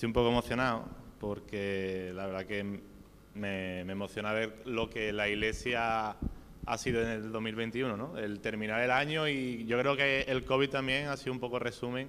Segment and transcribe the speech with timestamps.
[0.00, 0.86] Estoy un poco emocionado
[1.18, 2.80] porque la verdad que
[3.34, 6.16] me, emociona ver lo que la Iglesia
[6.64, 8.16] ha sido en el 2021, ¿no?
[8.16, 11.58] El terminar el año y yo creo que el COVID también ha sido un poco
[11.58, 12.08] resumen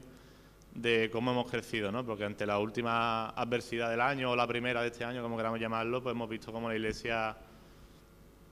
[0.73, 2.05] de cómo hemos crecido, ¿no?
[2.05, 5.59] Porque ante la última adversidad del año o la primera de este año, como queramos
[5.59, 7.35] llamarlo, pues hemos visto cómo la Iglesia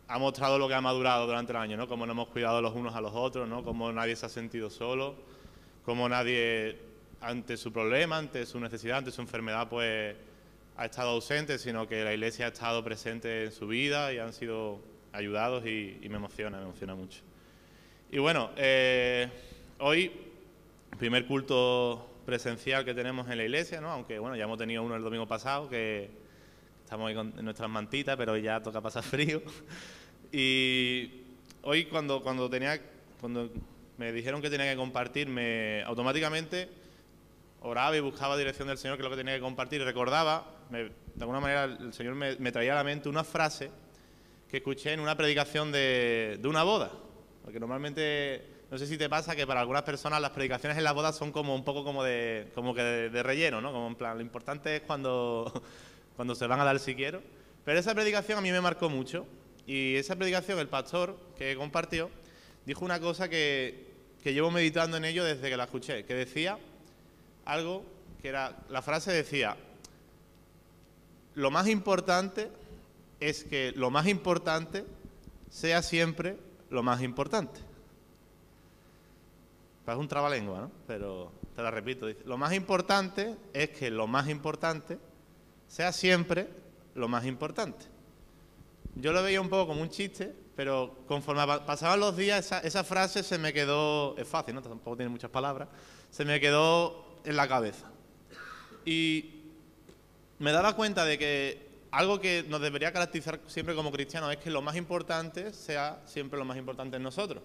[0.09, 1.87] ha mostrado lo que ha madurado durante el año, ¿no?
[1.87, 3.63] Cómo nos hemos cuidado los unos a los otros, ¿no?
[3.63, 5.15] Cómo nadie se ha sentido solo,
[5.85, 6.88] cómo nadie
[7.21, 10.15] ante su problema, ante su necesidad, ante su enfermedad, pues
[10.77, 14.33] ha estado ausente, sino que la Iglesia ha estado presente en su vida y han
[14.33, 14.79] sido
[15.11, 17.21] ayudados y, me emociona, me emociona mucho.
[18.11, 19.27] Y bueno, eh,
[19.79, 20.11] hoy,
[20.97, 23.89] primer culto presencial que tenemos en la iglesia, ¿no?
[23.89, 26.09] aunque bueno, ya hemos tenido uno el domingo pasado, que
[26.83, 29.41] estamos ahí con nuestras mantitas, pero ya toca pasar frío.
[30.31, 31.11] Y
[31.63, 32.79] hoy cuando, cuando, tenía,
[33.19, 33.49] cuando
[33.97, 36.69] me dijeron que tenía que compartir, me, automáticamente
[37.61, 41.39] oraba y buscaba dirección del Señor, que lo que tenía que compartir, recordaba, de alguna
[41.39, 43.71] manera el Señor me, traía a la mente una frase
[44.49, 46.91] que escuché en una predicación de, de una boda,
[47.43, 50.93] porque normalmente, no sé si te pasa que para algunas personas las predicaciones en las
[50.93, 53.71] bodas son como un poco como de, como que de, relleno, ¿no?
[53.71, 55.63] Como en plan, lo importante es cuando,
[56.15, 57.21] cuando se van a dar si quiero.
[57.65, 59.27] Pero esa predicación a mí me marcó mucho
[59.67, 62.09] y esa predicación el pastor que compartió
[62.65, 63.89] dijo una cosa que,
[64.23, 66.57] que llevo meditando en ello desde que la escuché, que decía
[67.51, 67.83] algo
[68.21, 69.57] que era, la frase decía,
[71.35, 72.49] lo más importante
[73.19, 74.85] es que lo más importante
[75.49, 76.37] sea siempre
[76.69, 77.59] lo más importante.
[79.87, 80.71] Es un trabalengua, ¿no?
[80.85, 84.99] Pero te la repito, lo más importante es que lo más importante
[85.67, 86.47] sea siempre
[86.93, 87.85] lo más importante.
[88.95, 92.83] Yo lo veía un poco como un chiste, pero conforme pasaban los días, esa, esa
[92.83, 94.61] frase se me quedó, es fácil, ¿no?
[94.61, 95.69] Tampoco tiene muchas palabras,
[96.11, 97.85] se me quedó en la cabeza.
[98.85, 99.43] Y
[100.39, 104.49] me daba cuenta de que algo que nos debería caracterizar siempre como cristianos es que
[104.49, 107.43] lo más importante sea siempre lo más importante en nosotros.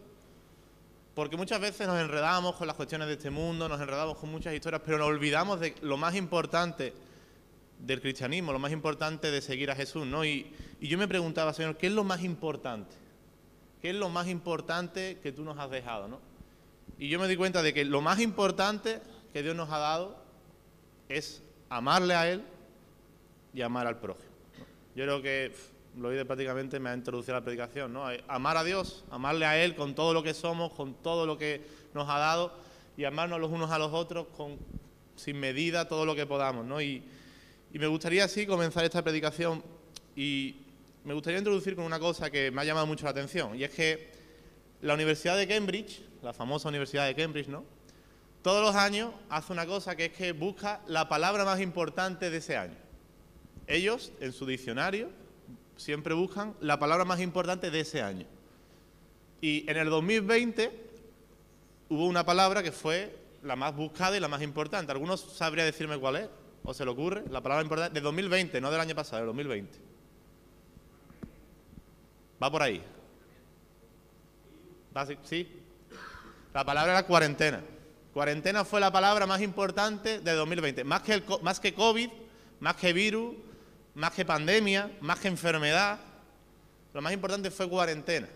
[1.14, 4.54] Porque muchas veces nos enredamos con las cuestiones de este mundo, nos enredamos con muchas
[4.54, 6.94] historias, pero nos olvidamos de lo más importante
[7.78, 10.24] del cristianismo, lo más importante de seguir a Jesús, ¿no?
[10.24, 12.96] Y, y yo me preguntaba, Señor, ¿qué es lo más importante?
[13.82, 16.20] ¿Qué es lo más importante que tú nos has dejado, no?
[16.98, 19.02] Y yo me di cuenta de que lo más importante
[19.34, 20.16] que Dios nos ha dado
[21.08, 22.44] es amarle a Él
[23.52, 24.30] y amar al prójimo.
[24.94, 25.52] Yo creo que
[25.98, 28.04] lo oí prácticamente me ha introducido a la predicación, ¿no?
[28.28, 31.62] Amar a Dios, amarle a Él con todo lo que somos, con todo lo que
[31.94, 32.52] nos ha dado
[32.96, 34.56] y amarnos los unos a los otros con,
[35.16, 36.80] sin medida todo lo que podamos, ¿no?
[36.80, 37.02] Y,
[37.72, 39.64] y me gustaría así comenzar esta predicación
[40.14, 40.58] y
[41.02, 43.70] me gustaría introducir con una cosa que me ha llamado mucho la atención y es
[43.72, 44.12] que
[44.80, 47.73] la Universidad de Cambridge, la famosa Universidad de Cambridge, ¿no?
[48.44, 52.36] Todos los años hace una cosa que es que busca la palabra más importante de
[52.36, 52.76] ese año.
[53.66, 55.08] Ellos, en su diccionario,
[55.76, 58.26] siempre buscan la palabra más importante de ese año.
[59.40, 60.70] Y en el 2020
[61.88, 64.92] hubo una palabra que fue la más buscada y la más importante.
[64.92, 66.28] ¿Algunos sabría decirme cuál es?
[66.64, 67.24] ¿O se le ocurre?
[67.30, 69.78] La palabra importante de 2020, no del año pasado, del 2020.
[72.42, 72.82] Va por ahí.
[75.22, 75.48] ¿Sí?
[76.52, 77.62] La palabra era cuarentena.
[78.14, 80.84] Cuarentena fue la palabra más importante de 2020.
[80.84, 82.08] Más que, más que COVID,
[82.60, 83.34] más que virus,
[83.96, 85.98] más que pandemia, más que enfermedad.
[86.92, 88.28] Lo más importante fue cuarentena.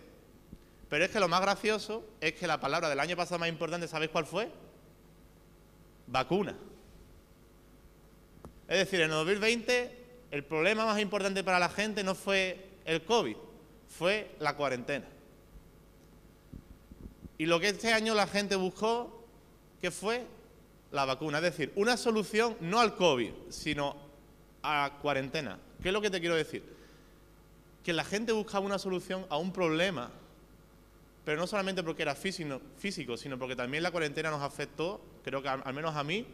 [0.89, 3.87] Pero es que lo más gracioso es que la palabra del año pasado más importante,
[3.87, 4.51] ¿sabéis cuál fue?
[6.07, 6.57] Vacuna.
[8.67, 9.97] Es decir, en 2020
[10.31, 13.37] el problema más importante para la gente no fue el COVID,
[13.87, 15.05] fue la cuarentena.
[17.37, 19.18] Y lo que este año la gente buscó
[19.81, 20.25] que fue
[20.91, 21.37] la vacuna.
[21.37, 23.95] Es decir, una solución no al COVID, sino
[24.63, 25.59] a cuarentena.
[25.81, 26.63] ¿Qué es lo que te quiero decir?
[27.83, 30.09] Que la gente buscaba una solución a un problema,
[31.23, 35.49] pero no solamente porque era físico, sino porque también la cuarentena nos afectó, creo que
[35.49, 36.25] al menos a mí,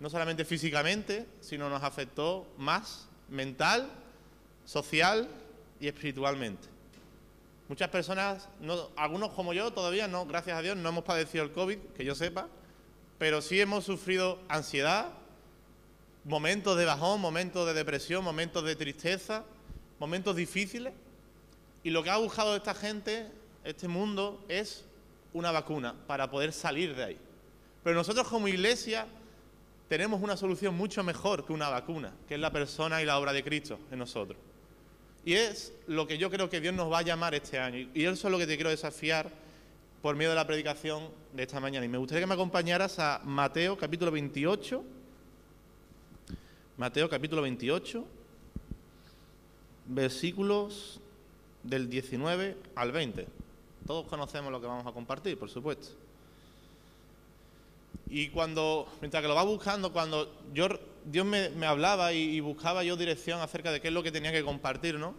[0.00, 3.88] no solamente físicamente, sino nos afectó más mental,
[4.64, 5.28] social
[5.80, 6.68] y espiritualmente.
[7.68, 8.48] Muchas personas,
[8.96, 12.14] algunos como yo todavía no, gracias a Dios, no hemos padecido el COVID, que yo
[12.14, 12.48] sepa,
[13.18, 15.12] pero sí hemos sufrido ansiedad,
[16.24, 19.44] momentos de bajón, momentos de depresión, momentos de tristeza,
[19.98, 20.92] momentos difíciles.
[21.82, 23.26] Y lo que ha buscado esta gente,
[23.64, 24.84] este mundo, es
[25.32, 27.18] una vacuna para poder salir de ahí.
[27.82, 29.06] Pero nosotros como iglesia
[29.88, 33.32] tenemos una solución mucho mejor que una vacuna, que es la persona y la obra
[33.32, 34.38] de Cristo en nosotros.
[35.24, 37.88] Y es lo que yo creo que Dios nos va a llamar este año.
[37.94, 39.30] Y eso es lo que te quiero desafiar
[40.02, 41.84] por medio de la predicación de esta mañana.
[41.84, 44.84] Y me gustaría que me acompañaras a Mateo capítulo 28,
[46.76, 48.04] Mateo capítulo 28,
[49.86, 51.00] versículos
[51.64, 53.26] del 19 al 20.
[53.86, 55.88] Todos conocemos lo que vamos a compartir, por supuesto.
[58.10, 60.68] Y cuando, mientras que lo va buscando, cuando yo,
[61.04, 64.32] Dios me, hablaba y, y, buscaba yo dirección acerca de qué es lo que tenía
[64.32, 65.14] que compartir, ¿no?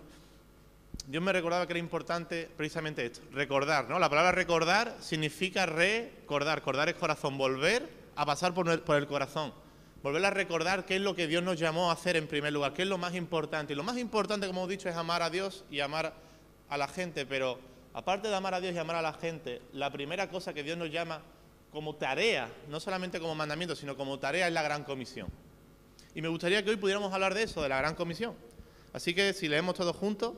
[1.09, 3.97] Dios me recordaba que era importante precisamente esto, recordar, ¿no?
[3.97, 9.51] La palabra recordar significa recordar, recordar es corazón, volver a pasar por el, corazón,
[10.03, 12.73] volver a recordar qué es lo que Dios nos llamó a hacer en primer lugar,
[12.75, 13.73] qué es lo más importante.
[13.73, 16.13] Y lo más importante, como hemos dicho, es amar a Dios y amar
[16.69, 17.59] a la gente, pero
[17.95, 20.77] aparte de amar a Dios y amar a la gente, la primera cosa que Dios
[20.77, 21.23] nos llama
[21.71, 25.27] como tarea, no solamente como mandamiento, sino como tarea es la gran comisión.
[26.13, 28.35] Y me gustaría que hoy pudiéramos hablar de eso, de la gran comisión.
[28.93, 30.33] Así que si leemos todos juntos,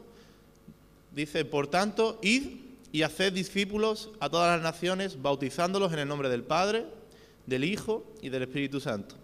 [1.11, 2.61] dice, por tanto, id
[2.91, 6.85] y haced discípulos a todas las naciones, bautizándolos en el nombre del Padre,
[7.45, 9.15] del Hijo y del Espíritu Santo,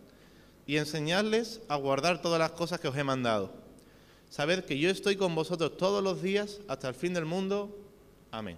[0.66, 3.54] y enseñadles a guardar todas las cosas que os he mandado.
[4.30, 7.78] Sabed que yo estoy con vosotros todos los días hasta el fin del mundo.
[8.32, 8.58] Amén.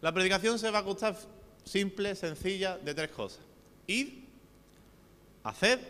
[0.00, 1.16] La predicación se va a costar
[1.64, 3.40] simple, sencilla, de tres cosas.
[3.86, 4.08] Id,
[5.42, 5.80] haced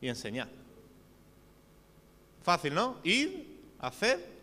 [0.00, 0.48] y enseñad.
[2.42, 2.98] Fácil, ¿no?
[3.04, 3.28] Id,
[3.78, 4.33] haced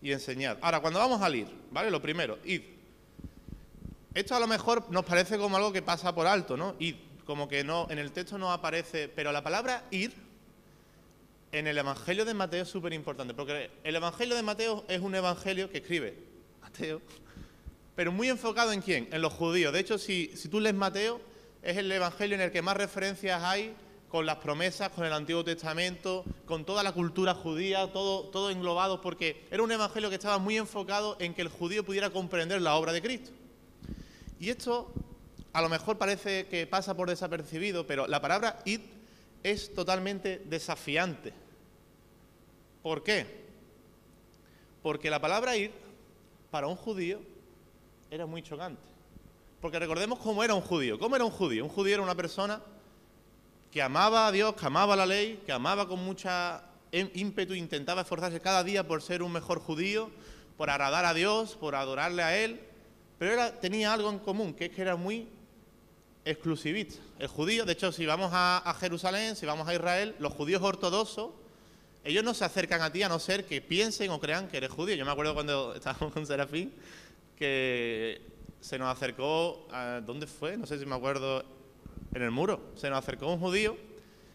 [0.00, 0.58] y enseñad.
[0.60, 1.90] Ahora, cuando vamos al ir, ¿vale?
[1.90, 2.62] Lo primero, id.
[4.14, 6.74] Esto a lo mejor nos parece como algo que pasa por alto, ¿no?
[6.78, 10.12] Id, como que no, en el texto no aparece, pero la palabra ir
[11.52, 15.14] en el Evangelio de Mateo es súper importante, porque el Evangelio de Mateo es un
[15.14, 16.14] evangelio que escribe
[16.60, 17.00] Mateo,
[17.94, 19.72] pero muy enfocado en quién, en los judíos.
[19.72, 21.20] De hecho, si, si tú lees Mateo,
[21.62, 23.74] es el evangelio en el que más referencias hay
[24.08, 29.00] con las promesas, con el Antiguo Testamento, con toda la cultura judía, todo, todo englobado,
[29.00, 32.76] porque era un evangelio que estaba muy enfocado en que el judío pudiera comprender la
[32.76, 33.30] obra de Cristo.
[34.40, 34.92] Y esto
[35.52, 38.80] a lo mejor parece que pasa por desapercibido, pero la palabra id
[39.42, 41.32] es totalmente desafiante.
[42.82, 43.26] ¿Por qué?
[44.82, 45.72] Porque la palabra ir
[46.50, 47.20] para un judío
[48.10, 48.80] era muy chocante.
[49.60, 50.98] Porque recordemos cómo era un judío.
[50.98, 51.64] ¿Cómo era un judío?
[51.64, 52.62] Un judío era una persona
[53.70, 56.62] que amaba a Dios, que amaba la ley, que amaba con mucha
[56.92, 60.10] ímpetu, intentaba esforzarse cada día por ser un mejor judío,
[60.56, 62.60] por agradar a Dios, por adorarle a Él,
[63.18, 65.28] pero tenía algo en común, que es que era muy
[66.24, 67.00] exclusivista.
[67.18, 70.62] El judío, de hecho, si vamos a, a Jerusalén, si vamos a Israel, los judíos
[70.62, 71.30] ortodoxos,
[72.04, 74.70] ellos no se acercan a ti a no ser que piensen o crean que eres
[74.70, 74.96] judío.
[74.96, 76.72] Yo me acuerdo cuando estábamos con Serafín,
[77.36, 78.20] que
[78.60, 79.68] se nos acercó,
[80.06, 80.56] ¿dónde fue?
[80.56, 81.44] No sé si me acuerdo,
[82.14, 82.60] en el muro.
[82.74, 83.76] Se nos acercó un judío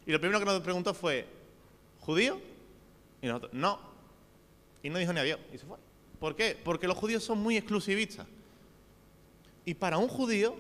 [0.05, 1.25] y lo primero que nos preguntó fue,
[1.99, 2.39] ¿judío?
[3.21, 3.79] Y nosotros, no.
[4.81, 5.77] Y no dijo ni adiós y se fue.
[6.19, 6.59] ¿Por qué?
[6.61, 8.27] Porque los judíos son muy exclusivistas.
[9.65, 10.55] Y para un judío,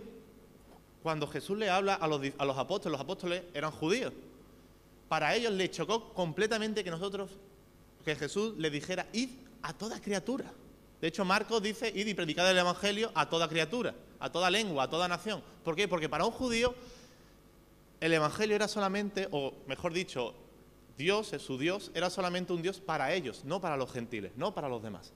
[1.01, 4.13] cuando Jesús le habla a los, a los apóstoles, los apóstoles eran judíos.
[5.09, 7.31] Para ellos les chocó completamente que nosotros,
[8.05, 9.29] que Jesús le dijera, id
[9.61, 10.51] a toda criatura.
[11.01, 14.85] De hecho, Marcos dice, id y predicad el Evangelio a toda criatura, a toda lengua,
[14.85, 15.43] a toda nación.
[15.65, 15.87] ¿Por qué?
[15.89, 16.73] Porque para un judío
[18.03, 20.35] el Evangelio era solamente, o mejor dicho,
[20.97, 24.67] Dios, su Dios, era solamente un Dios para ellos, no para los gentiles, no para
[24.67, 25.13] los demás.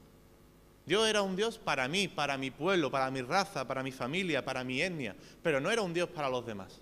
[0.86, 4.46] Dios era un Dios para mí, para mi pueblo, para mi raza, para mi familia,
[4.46, 6.80] para mi etnia, pero no era un Dios para los demás.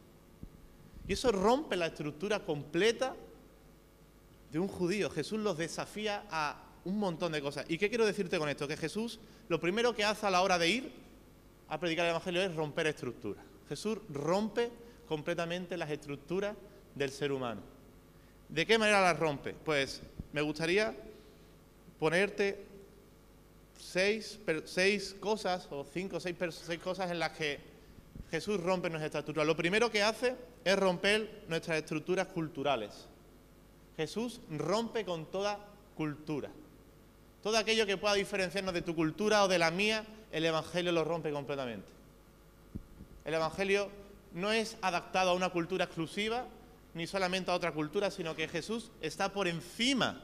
[1.07, 3.15] Y eso rompe la estructura completa
[4.51, 5.09] de un judío.
[5.09, 7.65] Jesús los desafía a un montón de cosas.
[7.67, 8.67] ¿Y qué quiero decirte con esto?
[8.67, 9.19] Que Jesús
[9.49, 10.93] lo primero que hace a la hora de ir
[11.67, 13.43] a predicar el Evangelio es romper estructuras.
[13.67, 16.55] Jesús rompe completamente las estructuras
[16.95, 17.61] del ser humano.
[18.49, 19.53] ¿De qué manera las rompe?
[19.53, 20.01] Pues
[20.33, 20.95] me gustaría
[21.99, 22.63] ponerte
[23.79, 27.59] seis, seis cosas, o cinco o seis, seis cosas en las que
[28.31, 29.45] Jesús rompe nuestra estructura.
[29.45, 33.07] Lo primero que hace es romper nuestras estructuras culturales.
[33.97, 35.59] Jesús rompe con toda
[35.95, 36.49] cultura.
[37.41, 41.03] Todo aquello que pueda diferenciarnos de tu cultura o de la mía, el Evangelio lo
[41.03, 41.87] rompe completamente.
[43.23, 43.89] El Evangelio
[44.35, 46.45] no es adaptado a una cultura exclusiva,
[46.93, 50.21] ni solamente a otra cultura, sino que Jesús está por encima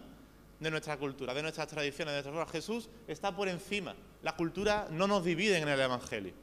[0.59, 2.51] de nuestra cultura, de nuestras tradiciones, de nuestras formas.
[2.51, 3.95] Jesús está por encima.
[4.21, 6.33] La cultura no nos divide en el Evangelio.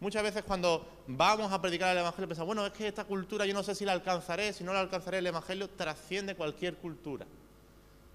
[0.00, 3.54] Muchas veces cuando vamos a predicar el Evangelio pensamos, bueno, es que esta cultura yo
[3.54, 7.26] no sé si la alcanzaré, si no la alcanzaré, el Evangelio trasciende cualquier cultura.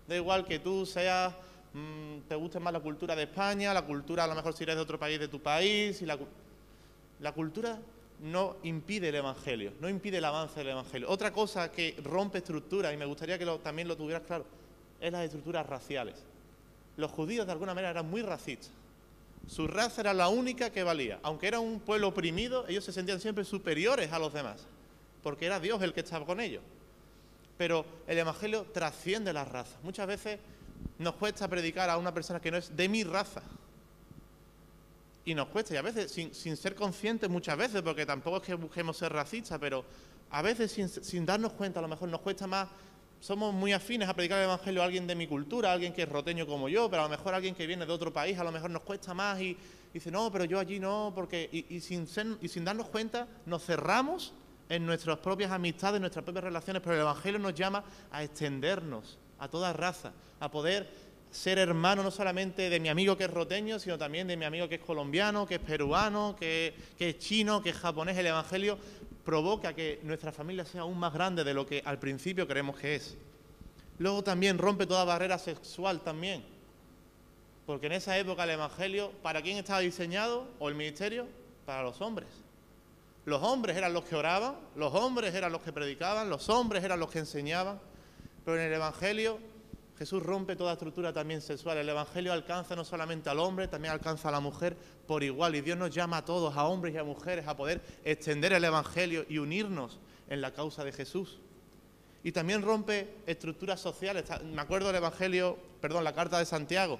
[0.07, 1.33] Da igual que tú seas
[1.75, 4.77] Mm, te guste más la cultura de España, la cultura a lo mejor si eres
[4.77, 6.01] de otro país de tu país.
[6.01, 7.77] Y la cultura
[8.19, 11.09] no impide el Evangelio, no impide el avance del Evangelio.
[11.09, 14.45] Otra cosa que rompe estructuras, y me gustaría que también lo tuvieras claro,
[14.99, 16.15] es las estructuras raciales.
[16.97, 18.71] Los judíos de alguna manera eran muy racistas.
[19.47, 21.19] Su raza era la única que valía.
[21.21, 24.65] Aunque era un pueblo oprimido, ellos se sentían siempre superiores a los demás,
[25.21, 26.63] porque era Dios el que estaba con ellos.
[27.57, 29.77] pero el Evangelio trasciende las razas.
[29.83, 30.39] Muchas veces
[30.99, 33.41] nos cuesta predicar a una persona que no es de mi raza.
[35.25, 38.53] Y nos cuesta, y a veces sin, ser conscientes muchas veces, porque tampoco es que
[38.53, 39.83] busquemos ser racistas, pero
[40.29, 42.67] a veces sin, sin darnos cuenta, a lo mejor nos cuesta más
[43.25, 46.03] somos muy afines a predicar el Evangelio a alguien de mi cultura, a alguien que
[46.03, 48.37] es roteño como yo, pero a lo mejor a alguien que viene de otro país,
[48.37, 49.57] a lo mejor nos cuesta más y,
[49.91, 51.49] dice, no, pero yo allí no, porque.
[51.51, 52.07] Y, sin
[52.41, 54.33] y sin darnos cuenta, nos cerramos
[54.69, 59.17] en nuestras propias amistades, en nuestras propias relaciones, pero el Evangelio nos llama a extendernos
[59.39, 60.87] a toda raza, a poder
[61.35, 64.69] ser hermano no solamente de mi amigo que es roteño, sino también de mi amigo
[64.69, 68.17] que es colombiano, que es peruano, que, es chino, que es japonés.
[68.17, 68.79] El Evangelio
[69.25, 72.95] provoca que nuestra familia sea aún más grande de lo que al principio creemos que
[72.95, 73.17] es.
[73.99, 76.43] Luego también rompe toda barrera sexual también.
[77.65, 80.47] Porque en esa época el Evangelio, ¿para quién estaba diseñado?
[80.59, 81.27] ¿O el ministerio?
[81.65, 82.29] Para los hombres.
[83.25, 86.99] Los hombres eran los que oraban, los hombres eran los que predicaban, los hombres eran
[86.99, 87.79] los que enseñaban.
[88.45, 89.39] Pero en el Evangelio
[89.97, 91.77] Jesús rompe toda estructura también sexual.
[91.77, 94.75] El Evangelio alcanza no solamente al hombre, también alcanza a la mujer
[95.07, 95.55] por igual.
[95.55, 98.63] Y Dios nos llama a todos, a hombres y a mujeres, a poder extender el
[98.63, 99.99] Evangelio y unirnos
[100.29, 101.39] en la causa de Jesús.
[102.23, 104.25] Y también rompe estructuras sociales.
[104.43, 106.99] Me acuerdo del Evangelio, perdón, la carta de Santiago,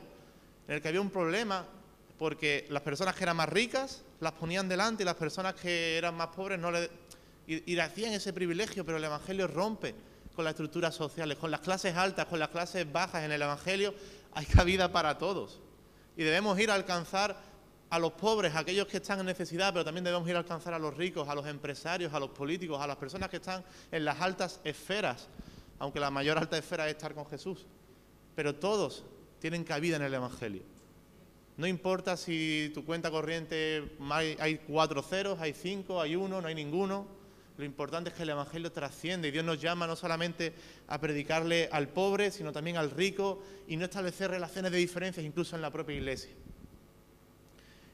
[0.67, 1.65] en el que había un problema
[2.17, 6.15] porque las personas que eran más ricas las ponían delante y las personas que eran
[6.15, 6.89] más pobres no le,
[7.45, 9.93] y, y le hacían ese privilegio, pero el Evangelio rompe
[10.36, 13.94] con las estructuras sociales, con las clases altas, con las clases bajas en el Evangelio,
[14.34, 15.60] hay cabida para todos.
[16.18, 17.36] Y debemos ir a alcanzar
[17.89, 20.74] a los pobres, a aquellos que están en necesidad, pero también debemos ir a alcanzar
[20.74, 24.06] a los ricos, a los empresarios, a los políticos, a las personas que están en
[24.06, 25.27] las altas esferas,
[25.80, 27.65] aunque la mayor alta esfera es estar con Jesús.
[28.36, 29.06] Pero todos
[29.39, 30.63] tienen cabida en el Evangelio.
[31.58, 33.96] No importa si tu cuenta corriente
[34.39, 37.08] hay cuatro ceros, hay cinco, hay uno, no hay ninguno.
[37.57, 40.53] Lo importante es que el Evangelio trasciende y Dios nos llama no solamente
[40.88, 45.55] a predicarle al pobre, sino también al rico y no establecer relaciones de diferencias incluso
[45.55, 46.31] en la propia iglesia.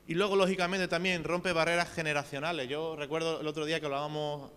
[0.08, 2.68] Y luego, lógicamente, también rompe barreras generacionales.
[2.68, 4.52] Yo recuerdo el otro día que hablábamos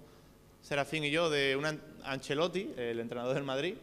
[0.62, 1.66] Serafín y yo de un
[2.02, 3.74] Ancelotti, el entrenador del Madrid,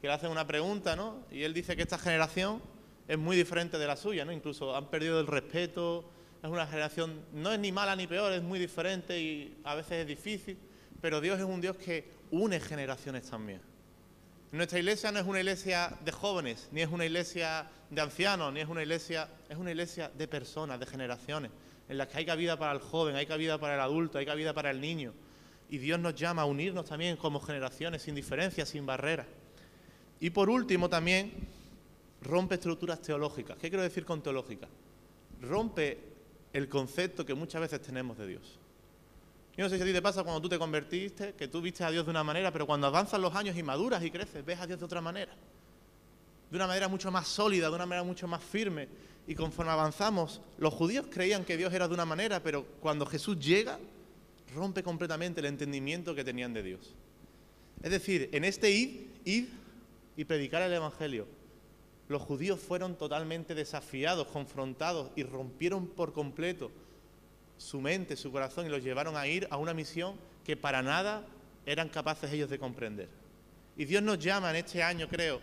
[0.00, 1.24] que le hacen una pregunta, ¿no?
[1.30, 2.60] Y él dice que esta generación
[3.08, 4.32] es muy diferente de la suya, ¿no?
[4.32, 6.04] Incluso han perdido el respeto,
[6.42, 9.92] es una generación, no es ni mala ni peor, es muy diferente y a veces
[9.92, 10.58] es difícil,
[11.00, 13.60] pero Dios es un Dios que une generaciones también.
[14.52, 18.60] Nuestra iglesia no es una iglesia de jóvenes, ni es una iglesia de ancianos, ni
[18.60, 21.50] es una iglesia, es una iglesia de personas, de generaciones,
[21.88, 24.54] en las que hay cabida para el joven, hay cabida para el adulto, hay cabida
[24.54, 25.12] para el niño.
[25.68, 29.26] Y Dios nos llama a unirnos también como generaciones, sin diferencias, sin barreras.
[30.20, 31.32] Y por último también
[32.22, 33.56] rompe estructuras teológicas.
[33.58, 34.68] ¿Qué quiero decir con teológica?
[35.42, 35.98] Rompe
[36.52, 38.58] el concepto que muchas veces tenemos de Dios.
[39.56, 41.82] Yo no sé si a ti te pasa cuando tú te convertiste, que tú viste
[41.82, 44.60] a Dios de una manera, pero cuando avanzan los años y maduras y creces, ves
[44.60, 45.32] a Dios de otra manera.
[46.50, 48.88] De una manera mucho más sólida, de una manera mucho más firme.
[49.26, 53.38] Y conforme avanzamos, los judíos creían que Dios era de una manera, pero cuando Jesús
[53.38, 53.78] llega,
[54.54, 56.94] rompe completamente el entendimiento que tenían de Dios.
[57.82, 59.46] Es decir, en este id, id
[60.18, 61.26] y predicar el Evangelio,
[62.08, 66.70] los judíos fueron totalmente desafiados, confrontados y rompieron por completo
[67.56, 71.24] su mente, su corazón y los llevaron a ir a una misión que para nada
[71.64, 73.08] eran capaces ellos de comprender.
[73.76, 75.40] Y Dios nos llama en este año, creo,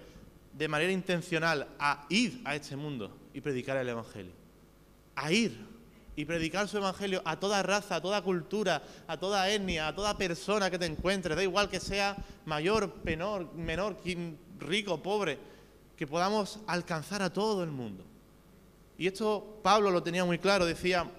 [0.53, 4.31] de manera intencional a ir a este mundo y predicar el Evangelio.
[5.15, 5.73] A ir
[6.15, 10.17] y predicar su Evangelio a toda raza, a toda cultura, a toda etnia, a toda
[10.17, 12.15] persona que te encuentres, da igual que sea
[12.45, 13.97] mayor, menor, menor,
[14.59, 15.37] rico, pobre
[15.97, 18.03] que podamos alcanzar a todo el mundo.
[18.97, 21.09] Y esto Pablo lo tenía muy claro, decía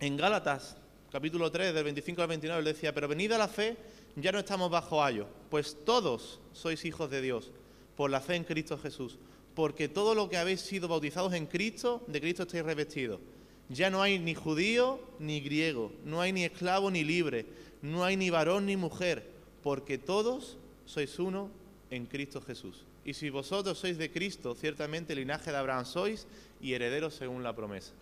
[0.00, 0.76] en Gálatas,
[1.10, 3.76] capítulo 3, del 25 al 29, él decía, pero venida la fe,
[4.16, 7.50] ya no estamos bajo ayo, pues todos sois hijos de Dios,
[7.96, 9.18] por la fe en Cristo Jesús,
[9.54, 13.20] porque todo lo que habéis sido bautizados en Cristo, de Cristo estáis revestidos.
[13.68, 17.46] Ya no hay ni judío ni griego, no hay ni esclavo ni libre,
[17.82, 19.28] no hay ni varón ni mujer,
[19.62, 21.50] porque todos sois uno
[21.90, 22.84] en Cristo Jesús.
[23.04, 26.26] Y si vosotros sois de Cristo, ciertamente linaje de Abraham sois
[26.60, 27.92] y herederos según la promesa.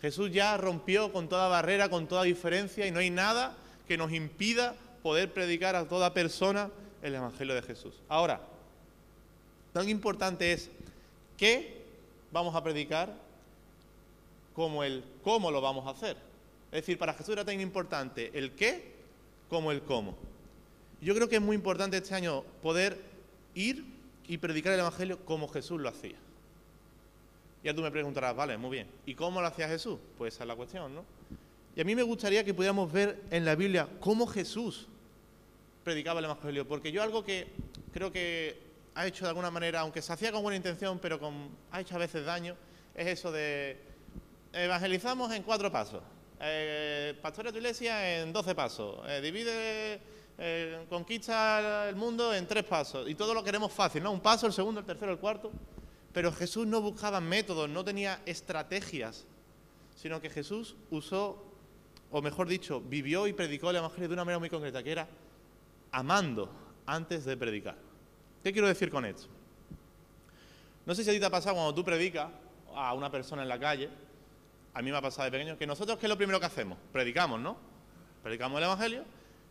[0.00, 3.56] Jesús ya rompió con toda barrera, con toda diferencia y no hay nada
[3.88, 6.70] que nos impida poder predicar a toda persona
[7.02, 7.94] el Evangelio de Jesús.
[8.08, 8.40] Ahora,
[9.72, 10.70] tan importante es
[11.36, 11.84] qué
[12.32, 13.14] vamos a predicar
[14.54, 16.16] como el cómo lo vamos a hacer.
[16.72, 18.94] Es decir, para Jesús era tan importante el qué
[19.48, 20.16] como el cómo.
[21.00, 22.98] Yo creo que es muy importante este año poder
[23.54, 23.84] ir
[24.26, 26.16] y predicar el Evangelio como Jesús lo hacía.
[27.66, 28.86] Ya tú me preguntarás, vale, muy bien.
[29.06, 29.98] ¿Y cómo lo hacía Jesús?
[30.16, 31.04] Pues esa es la cuestión, ¿no?
[31.74, 34.86] Y a mí me gustaría que pudiéramos ver en la Biblia cómo Jesús
[35.82, 36.68] predicaba el Evangelio?
[36.68, 37.48] Porque yo algo que
[37.92, 38.56] creo que
[38.94, 41.96] ha hecho de alguna manera, aunque se hacía con buena intención, pero con, ha hecho
[41.96, 42.54] a veces daño,
[42.94, 43.80] es eso de
[44.52, 46.04] evangelizamos en cuatro pasos.
[46.40, 49.00] Eh, tu iglesia en doce pasos.
[49.08, 50.00] Eh, divide,
[50.38, 53.08] eh, conquista el mundo en tres pasos.
[53.08, 54.12] Y todo lo queremos fácil, ¿no?
[54.12, 55.50] Un paso, el segundo, el tercero, el cuarto.
[56.16, 59.26] Pero Jesús no buscaba métodos, no tenía estrategias,
[59.94, 61.44] sino que Jesús usó,
[62.10, 65.06] o mejor dicho, vivió y predicó el Evangelio de una manera muy concreta, que era
[65.92, 66.50] amando
[66.86, 67.76] antes de predicar.
[68.42, 69.26] ¿Qué quiero decir con esto?
[70.86, 72.30] No sé si a ti te ha pasado cuando tú predicas
[72.74, 73.90] a una persona en la calle,
[74.72, 76.78] a mí me ha pasado de pequeño, que nosotros, ¿qué es lo primero que hacemos?
[76.92, 77.58] Predicamos, ¿no?
[78.22, 79.04] Predicamos el Evangelio.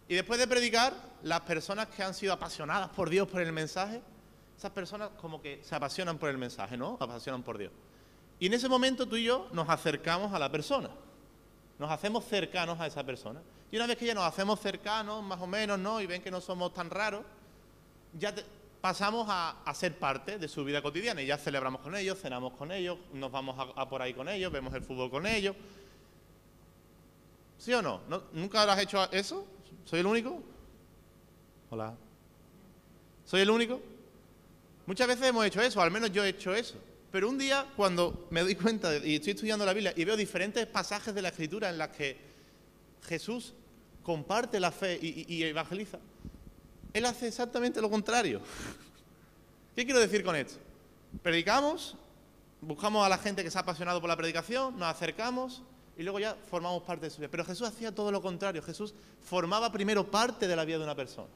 [0.07, 4.01] Y después de predicar, las personas que han sido apasionadas por Dios, por el mensaje,
[4.57, 6.97] esas personas como que se apasionan por el mensaje, ¿no?
[7.00, 7.71] Apasionan por Dios.
[8.39, 10.89] Y en ese momento tú y yo nos acercamos a la persona.
[11.77, 13.41] Nos hacemos cercanos a esa persona.
[13.71, 16.00] Y una vez que ya nos hacemos cercanos, más o menos, ¿no?
[16.00, 17.25] Y ven que no somos tan raros,
[18.13, 18.33] ya
[18.79, 22.71] pasamos a, ser parte de su vida cotidiana y ya celebramos con ellos, cenamos con
[22.71, 25.55] ellos, nos vamos a, por ahí con ellos, vemos el fútbol con ellos.
[27.57, 28.01] ¿Sí o no?
[28.31, 29.45] ¿Nunca has hecho eso?
[29.85, 30.41] ¿Soy el único?
[31.71, 31.95] Hola.
[33.25, 33.81] ¿Soy el único?
[34.86, 36.75] Muchas veces hemos hecho eso, al menos yo he hecho eso.
[37.12, 40.65] Pero un día, cuando me doy cuenta y estoy estudiando la Biblia y veo diferentes
[40.68, 42.18] pasajes de la Escritura en las que
[43.08, 43.54] Jesús
[44.04, 46.00] comparte la fe y evangeliza,
[46.94, 48.42] él hace exactamente lo contrario.
[49.75, 50.60] ¿Qué quiero decir con esto?
[51.22, 51.98] Predicamos,
[52.62, 55.62] buscamos a la gente que se ha apasionado por la predicación, nos acercamos
[55.98, 57.30] y luego ya formamos parte de su vida.
[57.30, 58.62] Pero Jesús hacía todo lo contrario.
[58.62, 61.27] Jesús formaba primero parte de la vida de una persona.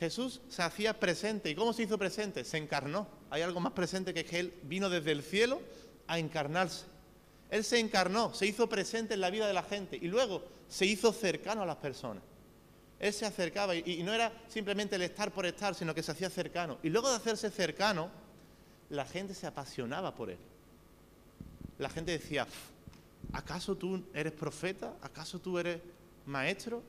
[0.00, 1.50] Jesús se hacía presente.
[1.50, 2.42] ¿Y cómo se hizo presente?
[2.44, 3.06] Se encarnó.
[3.28, 5.60] Hay algo más presente que que Él vino desde el cielo
[6.06, 6.86] a encarnarse.
[7.50, 10.86] Él se encarnó, se hizo presente en la vida de la gente y luego se
[10.86, 12.22] hizo cercano a las personas.
[12.98, 16.30] Él se acercaba y, no era simplemente el estar por estar, sino que se hacía
[16.30, 16.78] cercano.
[16.82, 18.10] Y luego de hacerse cercano,
[18.88, 20.38] la gente se apasionaba por él.
[21.78, 22.46] La gente decía,
[23.32, 24.94] ¿acaso tú eres profeta?
[25.02, 25.80] ¿Acaso tú eres
[26.24, 26.82] maestro?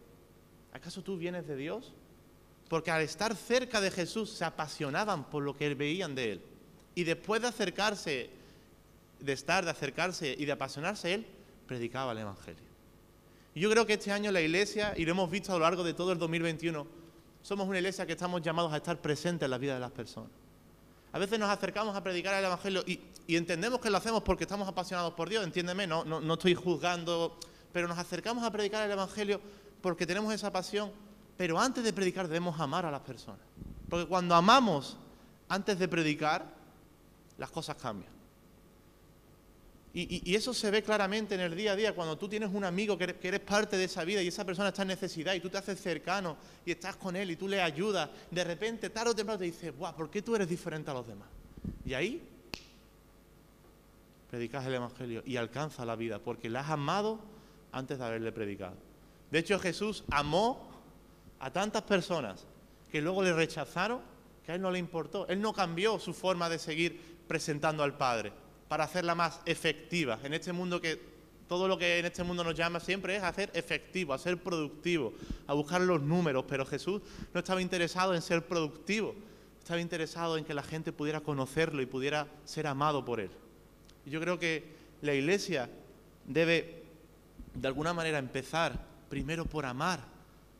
[0.71, 1.93] ¿Acaso tú vienes de Dios?
[2.71, 6.41] Porque al estar cerca de Jesús se apasionaban por lo que veían de él.
[6.95, 8.29] Y después de acercarse,
[9.19, 11.27] de estar, de acercarse y de apasionarse él,
[11.67, 12.63] predicaba el Evangelio.
[13.53, 15.83] Y yo creo que este año la iglesia, y lo hemos visto a lo largo
[15.83, 16.87] de todo el 2021,
[17.41, 20.31] somos una iglesia que estamos llamados a estar presentes en la vida de las personas.
[21.11, 23.01] A veces nos acercamos a predicar el Evangelio y,
[23.35, 27.37] entendemos que lo hacemos porque estamos apasionados por Dios, entiéndeme, no, no, no estoy juzgando,
[27.73, 29.41] pero nos acercamos a predicar el Evangelio
[29.81, 30.89] porque tenemos esa pasión,
[31.41, 33.41] pero antes de predicar debemos amar a las personas.
[33.89, 34.95] Porque cuando amamos
[35.49, 36.45] antes de predicar,
[37.39, 38.11] las cosas cambian.
[39.91, 42.95] Y, eso se ve claramente en el día a día, cuando tú tienes un amigo
[42.95, 45.57] que eres, parte de esa vida y esa persona está en necesidad y tú te
[45.57, 49.39] haces cercano y estás con él y tú le ayudas, de repente, tarde o temprano
[49.39, 51.27] te dices, guau, ¿por qué tú eres diferente a los demás?
[51.83, 52.21] Y ahí
[54.29, 57.19] predicas el Evangelio y alcanza la vida, porque la has amado
[57.71, 58.75] antes de haberle predicado.
[59.31, 60.69] De hecho, Jesús amó
[61.41, 62.45] a tantas personas
[62.91, 63.99] que luego le rechazaron,
[64.45, 65.27] que a él no le importó.
[65.27, 68.31] Él no cambió su forma de seguir presentando al Padre
[68.67, 70.19] para hacerla más efectiva.
[70.23, 71.01] En este mundo que
[71.47, 74.37] todo lo que en este mundo nos llama siempre es a hacer efectivo, a ser
[74.37, 75.13] productivo,
[75.47, 77.01] a buscar los números, pero Jesús
[77.33, 79.15] no estaba interesado en ser productivo,
[79.59, 83.31] estaba interesado en que la gente pudiera conocerlo y pudiera ser amado por él.
[84.05, 84.63] Y yo creo que
[85.01, 85.69] la iglesia
[86.25, 86.83] debe
[87.53, 90.10] de alguna manera empezar primero por amar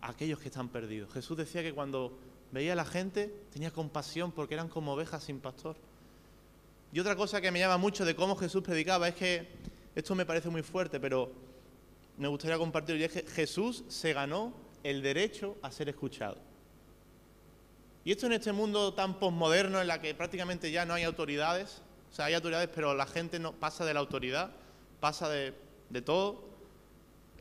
[0.02, 1.14] aquellos que están perdidos.
[1.14, 2.18] Jesús decía que cuando
[2.52, 5.76] veía a la gente tenía compasión porque eran como ovejas sin pastor.
[6.94, 9.48] Y otra cosa que me llama mucho de cómo Jesús predicaba es que,
[9.96, 11.32] esto me parece muy fuerte, pero
[12.18, 16.38] me gustaría compartirlo, y es que Jesús se ganó el derecho a ser escuchado.
[18.04, 21.82] Y esto en este mundo tan posmoderno en la que prácticamente ya no hay autoridades,
[22.12, 24.52] o sea, hay autoridades, pero la gente no pasa de la autoridad,
[25.00, 25.54] pasa de,
[26.04, 26.44] todo,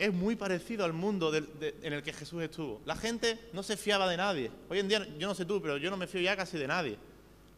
[0.01, 2.81] es muy parecido al mundo en el que Jesús estuvo.
[2.87, 4.51] La gente no se fiaba de nadie.
[4.71, 6.67] Hoy en día, yo no sé tú, pero yo no me fío ya casi de
[6.67, 6.97] nadie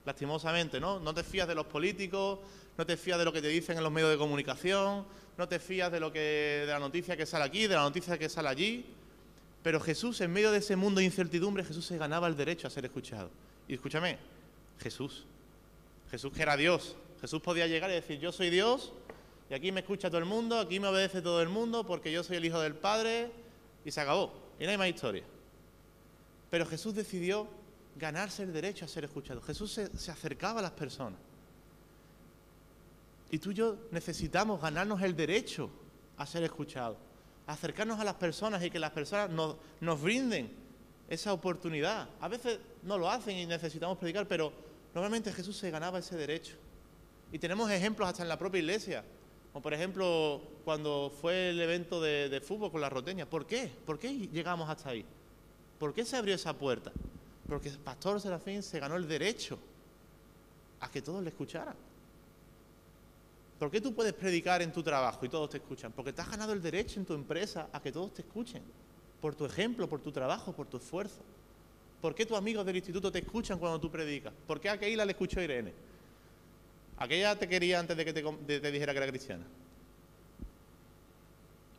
[0.04, 0.98] lastimosamente, ¿no?
[0.98, 2.40] No te fías de los políticos,
[2.76, 5.06] no te fías de lo que te dicen en los medios de comunicación,
[5.38, 8.18] no te fías de lo que de la noticia que sale aquí, de la noticia
[8.18, 8.86] que sale allí.
[9.62, 12.70] Pero Jesús, en medio de ese mundo de incertidumbre, Jesús se ganaba el derecho a
[12.70, 13.30] ser escuchado.
[13.68, 14.18] Y escúchame,
[14.80, 15.24] Jesús,
[16.10, 18.92] Jesús que era Dios, Jesús podía llegar y decir, yo soy Dios,
[19.50, 22.22] y aquí me escucha todo el mundo, aquí me obedece todo el mundo, porque yo
[22.22, 23.30] soy el Hijo del Padre,
[23.84, 24.32] y se acabó.
[24.58, 25.24] Y no hay más historia.
[26.50, 27.48] Pero Jesús decidió
[27.96, 29.40] ganarse el derecho a ser escuchado.
[29.42, 31.18] Jesús se, acercaba a las personas.
[33.30, 35.70] Y tú y yo necesitamos ganarnos el derecho
[36.16, 36.98] a ser escuchados.
[37.46, 40.50] acercarnos a las personas y que las personas nos, nos brinden
[41.08, 42.08] esa oportunidad.
[42.20, 44.52] A veces no lo hacen y necesitamos predicar, pero
[44.94, 46.54] normalmente Jesús se ganaba ese derecho.
[47.32, 49.04] Y tenemos ejemplos hasta en la propia iglesia.
[49.52, 53.26] Como por ejemplo cuando fue el evento de, fútbol con la roteña.
[53.26, 53.70] ¿Por qué?
[53.84, 55.04] ¿Por qué llegamos hasta ahí?
[55.78, 56.92] ¿Por qué se abrió esa puerta?
[57.46, 59.58] Porque el pastor Serafín se ganó el derecho
[60.80, 61.76] a que todos le escucharan.
[63.58, 65.92] ¿Por qué tú puedes predicar en tu trabajo y todos te escuchan?
[65.92, 68.62] Porque te has ganado el derecho en tu empresa a que todos te escuchen.
[69.20, 71.20] Por tu ejemplo, por tu trabajo, por tu esfuerzo.
[72.00, 74.32] ¿Por qué tus amigos del instituto te escuchan cuando tú predicas?
[74.46, 75.72] ¿Por qué a Keila le escuchó Irene?
[77.02, 79.44] Aquella te quería antes de que te, dijera que era cristiana.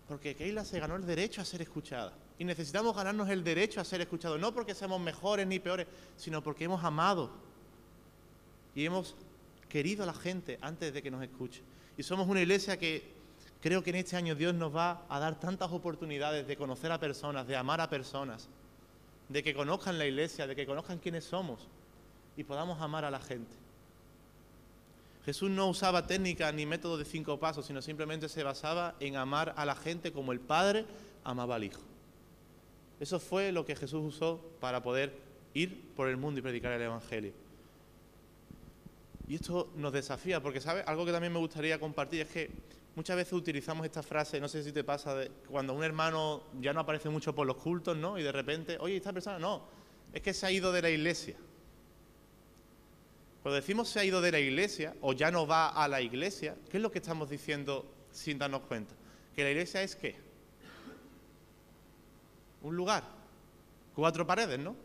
[0.05, 2.11] Porque Keila se ganó el derecho a ser escuchada.
[2.37, 4.37] Y necesitamos ganarnos el derecho a ser escuchados.
[4.37, 7.31] No porque seamos mejores ni peores, sino porque hemos amado.
[8.75, 9.15] Y hemos
[9.69, 11.61] querido a la gente antes de que nos escuche.
[11.95, 13.09] Y somos una iglesia que
[13.61, 16.99] creo que en este año Dios nos va a dar tantas oportunidades de conocer a
[16.99, 18.49] personas, de amar a personas,
[19.29, 21.69] de que conozcan la iglesia, de que conozcan quiénes somos
[22.35, 23.62] y podamos amar a la gente.
[25.25, 29.53] Jesús no usaba técnica ni método de cinco pasos, sino simplemente se basaba en amar
[29.55, 30.85] a la gente como el Padre
[31.23, 31.81] amaba al Hijo.
[32.99, 35.17] Eso fue lo que Jesús usó para poder
[35.53, 37.33] ir por el mundo y predicar el Evangelio.
[39.27, 40.83] Y esto nos desafía, porque, ¿sabes?
[40.85, 42.51] Algo que también me gustaría compartir es que
[42.95, 46.73] muchas veces utilizamos esta frase, no sé si te pasa, de, cuando un hermano ya
[46.73, 48.19] no aparece mucho por los cultos, ¿no?
[48.19, 49.63] Y de repente, oye, esta persona, no,
[50.11, 51.35] es que se ha ido de la iglesia.
[53.43, 56.55] Cuando decimos se ha ido de la iglesia o ya no va a la iglesia,
[56.71, 58.95] ¿qué es lo que estamos diciendo sin darnos cuenta?
[59.35, 60.15] Que la iglesia es qué?
[62.63, 63.03] Un lugar,
[63.93, 64.75] cuatro paredes, ¿no?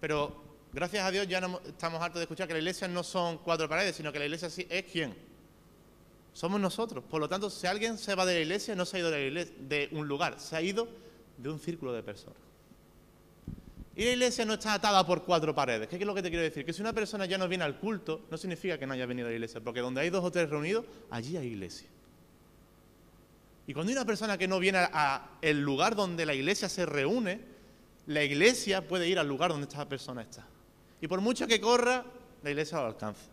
[0.00, 3.38] Pero Gracias a Dios ya no estamos hartos de escuchar que la iglesia no son
[3.38, 5.16] cuatro paredes, sino que la iglesia sí es quién.
[6.32, 7.02] Somos nosotros.
[7.02, 9.88] Por lo tanto, si alguien se va de la iglesia, no se ha ido de,
[9.90, 10.88] un lugar, se ha ido
[11.38, 12.38] de un círculo de personas.
[13.96, 15.88] Y la iglesia no está atada por cuatro paredes.
[15.88, 16.64] ¿Qué es lo que te quiero decir?
[16.64, 19.26] Que si una persona ya no viene al culto, no significa que no haya venido
[19.26, 21.88] a la iglesia, porque donde hay dos o tres reunidos, allí hay iglesia.
[23.66, 27.40] Y cuando hay una persona que no viene al lugar donde la iglesia se reúne,
[28.06, 30.46] la iglesia puede ir al lugar donde esta persona está.
[31.00, 32.04] Y por mucho que corra,
[32.42, 33.30] la iglesia lo alcanza.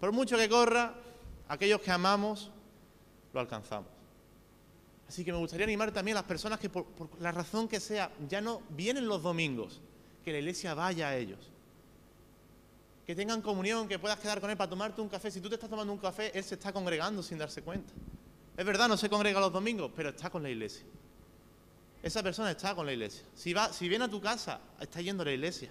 [0.00, 0.94] Por mucho que corra,
[1.48, 2.50] aquellos que amamos,
[3.32, 3.95] lo alcanzamos.
[5.08, 6.86] Así que me gustaría animar también a las personas que por,
[7.20, 9.80] la razón que sea ya no vienen los domingos,
[10.24, 11.38] que la iglesia vaya a ellos.
[13.06, 15.30] Que tengan comunión, que puedas quedar con él para tomarte un café.
[15.30, 17.92] Si tú te estás tomando un café, él se está congregando sin darse cuenta.
[18.56, 20.84] Es verdad, no se congrega los domingos, pero está con la iglesia.
[22.02, 23.22] Esa persona está con la iglesia.
[23.34, 25.70] Si, va, si viene a tu casa, está yendo a la iglesia.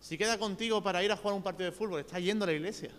[0.00, 2.54] Si queda contigo para ir a jugar un partido de fútbol, está yendo a la
[2.54, 2.90] iglesia.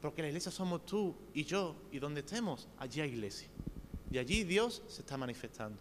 [0.00, 3.48] Porque la iglesia somos tú y yo, y donde estemos, allí hay iglesia.
[4.10, 5.78] Y allí Dios se está manifestando.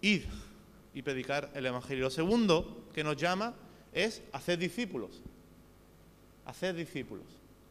[0.00, 0.26] Ir
[0.94, 2.04] y predicar el Evangelio.
[2.04, 3.54] Lo segundo que nos llama
[3.92, 5.22] es hacer discípulos.
[6.44, 7.26] Hacer discípulos.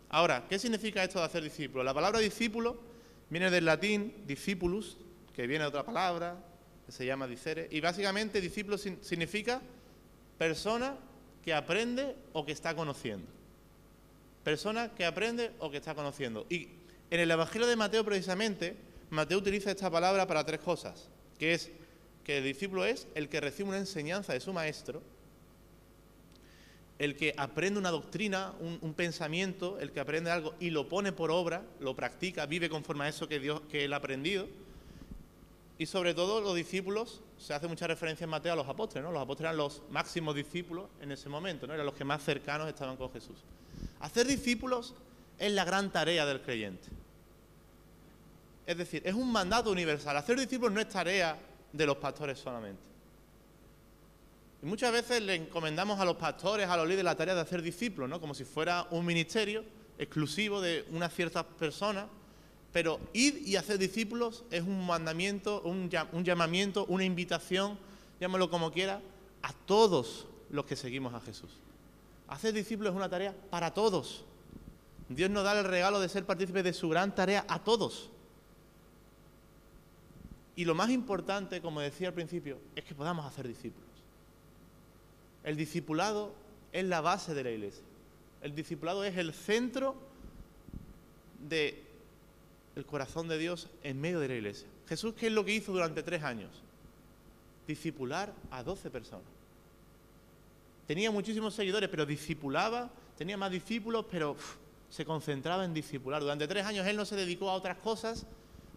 [0.10, 1.86] Ahora, ¿qué significa esto de hacer discípulos?
[1.86, 2.78] La palabra discípulo
[3.30, 4.98] viene del latín discipulus,
[5.36, 6.36] que viene de otra palabra,
[6.86, 9.62] que se llama dicere, y básicamente discípulo significa
[10.38, 10.98] persona
[11.44, 13.28] que aprende o que está conociendo.
[14.44, 16.48] Persona que aprende o que está conociendo.
[16.50, 16.70] Y
[17.12, 18.76] en el Evangelio de Mateo precisamente,
[19.10, 21.72] Mateo utiliza esta palabra para tres cosas, que es
[22.24, 25.02] que el discípulo es el que recibe una enseñanza de su maestro,
[27.00, 31.32] el que aprende una doctrina, un, pensamiento, el que aprende algo y lo pone por
[31.32, 34.48] obra, lo practica, vive conforme a eso que, Dios, que él ha aprendido,
[35.78, 39.14] y sobre todo los discípulos, se hace mucha referencia en Mateo a los apóstoles, ¿no?
[39.14, 41.74] Los apóstoles eran los máximos discípulos en ese momento, ¿no?
[41.74, 43.38] Eran los que más cercanos estaban con Jesús.
[44.02, 44.94] Hacer discípulos
[45.40, 46.88] es la gran tarea del creyente.
[48.66, 50.16] Es decir, es un mandato universal.
[50.18, 51.40] Hacer discípulos no es tarea
[51.74, 52.82] de los pastores solamente.
[54.62, 57.62] Y muchas veces le encomendamos a los pastores, a los líderes, la tarea de hacer
[57.62, 58.20] discípulos, ¿no?
[58.20, 59.64] Como si fuera un ministerio
[59.98, 62.06] exclusivo de unas ciertas personas
[62.72, 67.80] pero ir y hacer discípulos es un mandamiento, un, llamamiento, una invitación,
[68.20, 69.02] llámalo como quiera,
[69.42, 71.50] a todos los que seguimos a Jesús.
[72.28, 74.24] Hacer discípulos es una tarea para todos.
[75.10, 78.12] Dios nos da el regalo de ser partícipes de su gran tarea a todos.
[80.56, 83.90] Y lo más importante, como decía al principio, es que podamos hacer discípulos.
[85.44, 86.34] El discipulado
[86.72, 87.84] es la base de la iglesia.
[88.42, 89.96] El discipulado es el centro
[91.48, 91.84] de
[92.76, 94.68] el corazón de Dios en medio de la iglesia.
[94.88, 96.52] Jesús, ¿qué es lo que hizo durante tres años?
[97.68, 99.26] Discipular a doce personas.
[100.88, 104.36] Tenía muchísimos seguidores, pero discipulaba, tenía más discípulos, pero
[104.90, 106.22] se concentraba en discipular.
[106.22, 108.26] Durante tres años él no se dedicó a otras cosas,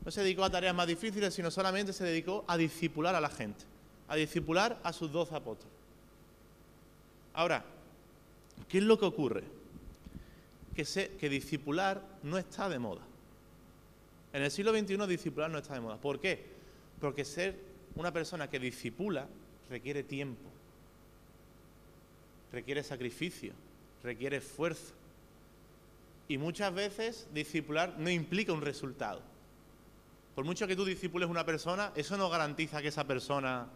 [0.05, 3.31] no se dedicó a tareas más difíciles, sino solamente se dedicó a discipular a la
[3.31, 3.65] gente,
[4.09, 5.73] a discipular a sus doce apóstoles.
[7.35, 7.65] Ahora,
[8.69, 9.45] ¿qué es lo que ocurre?
[10.75, 10.85] Que,
[11.19, 13.03] que discipular no está de moda.
[14.33, 15.97] En el siglo XXI discipular no está de moda.
[15.97, 16.45] ¿Por qué?
[17.01, 17.57] Porque ser
[17.95, 19.27] una persona que discipula
[19.69, 20.49] requiere tiempo,
[22.53, 23.53] requiere sacrificio,
[24.03, 24.95] requiere esfuerzo.
[26.33, 29.21] Y muchas veces discipular no implica un resultado.
[30.35, 33.67] Por mucho que tú discipules una persona, eso no garantiza que esa persona...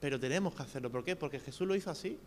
[0.00, 0.90] Pero tenemos que hacerlo.
[0.90, 1.16] ¿Por qué?
[1.16, 2.18] Porque Jesús lo hizo así.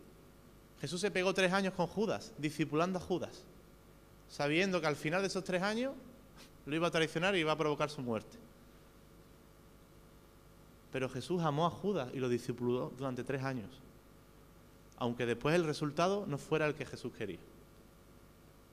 [0.80, 3.42] Jesús se pegó tres años con Judas, discipulando a Judas,
[4.28, 5.94] sabiendo que al final de esos tres años
[6.64, 8.36] lo iba a traicionar y iba a provocar su muerte.
[10.92, 13.81] Pero Jesús amó a Judas y lo discipuló durante tres años,
[15.02, 17.40] aunque después el resultado no fuera el que Jesús quería.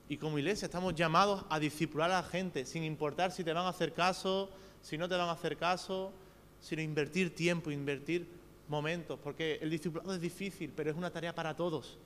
[0.08, 3.66] Y como iglesia estamos llamados a discipular a la gente, sin importar si te van
[3.66, 4.48] a hacer caso,
[4.80, 6.12] si no te van a hacer caso,
[6.60, 8.28] sino invertir tiempo, invertir
[8.68, 11.98] momentos, porque el discipulado es difícil, pero es una tarea para todos.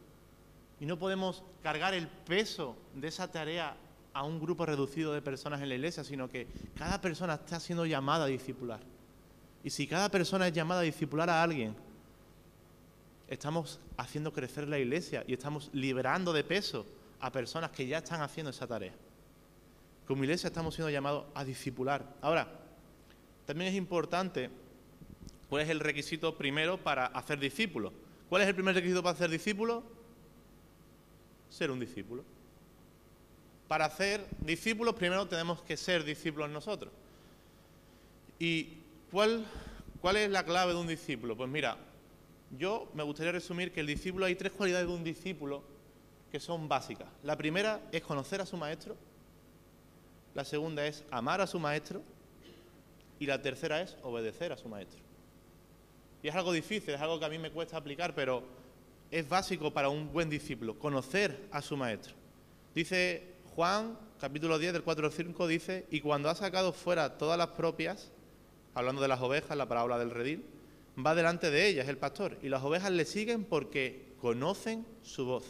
[0.81, 3.77] Y no podemos cargar el peso de esa tarea
[4.15, 6.47] a un grupo reducido de personas en la iglesia, sino que
[6.79, 8.81] cada persona está siendo llamada a discipular.
[9.63, 11.77] Y si cada persona es llamada a discipular a alguien,
[13.29, 16.87] estamos haciendo crecer la iglesia y estamos liberando de peso
[17.21, 18.93] a personas que ya están haciendo esa tarea.
[20.07, 22.05] Como iglesia estamos siendo llamados a discipular.
[22.21, 22.49] Ahora,
[23.47, 24.51] también es importante
[25.49, 27.93] cuál es el requisito primero para hacer discípulos.
[28.29, 29.83] ¿Cuál es el primer requisito para hacer discípulos?
[31.49, 32.25] Ser un discípulo.
[33.69, 36.93] Para hacer discípulos primero tenemos que ser discípulos nosotros.
[38.39, 38.85] Y
[39.15, 41.37] ¿Cuál, es la clave de un discípulo?
[41.37, 41.77] Pues mira,
[42.51, 45.63] yo me gustaría resumir que el discípulo hay tres cualidades de un discípulo
[46.31, 47.09] que son básicas.
[47.23, 48.97] La primera es conocer a su maestro,
[50.35, 52.03] la segunda es amar a su maestro
[53.19, 55.01] y la tercera es obedecer a su maestro.
[56.23, 58.43] Y es algo difícil, es algo que a mí me cuesta aplicar, pero
[59.11, 62.15] es básico para un buen discípulo, conocer a su maestro.
[62.75, 67.39] Dice Juan, capítulo 10 del 4 al 5, dice, y cuando ha sacado fuera todas
[67.39, 68.11] las propias,
[68.75, 70.45] hablando de las ovejas, la parábola del redil,
[70.99, 75.45] va delante de ellas el pastor y las ovejas le siguen porque conocen su voz.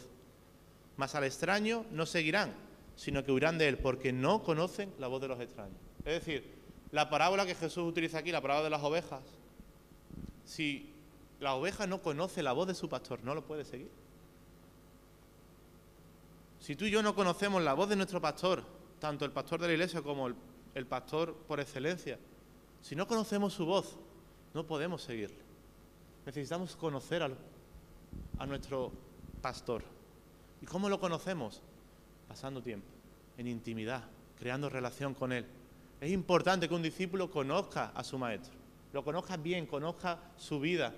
[0.97, 2.53] Mas al extraño no seguirán,
[2.95, 5.77] sino que huirán de él porque no conocen la voz de los extraños.
[6.05, 6.55] Es decir,
[6.91, 9.21] la parábola que Jesús utiliza aquí, la parábola de las ovejas,
[10.45, 10.93] si
[11.39, 13.89] la oveja no conoce la voz de su pastor, no lo puede seguir.
[16.59, 18.63] Si tú y yo no conocemos la voz de nuestro pastor,
[18.99, 20.35] tanto el pastor de la iglesia como el,
[20.73, 22.17] el pastor por excelencia,
[22.81, 23.97] si no conocemos su voz,
[24.55, 25.35] no podemos seguirle.
[26.25, 28.89] Necesitamos conocer a, nuestro
[29.41, 29.83] pastor.
[30.61, 31.61] ¿Y cómo lo conocemos?
[32.29, 32.87] Pasando tiempo,
[33.37, 34.05] en intimidad,
[34.39, 35.45] creando relación con él.
[35.99, 38.53] Es importante que un discípulo conozca a su maestro,
[38.93, 40.93] lo conozca bien, conozca su vida.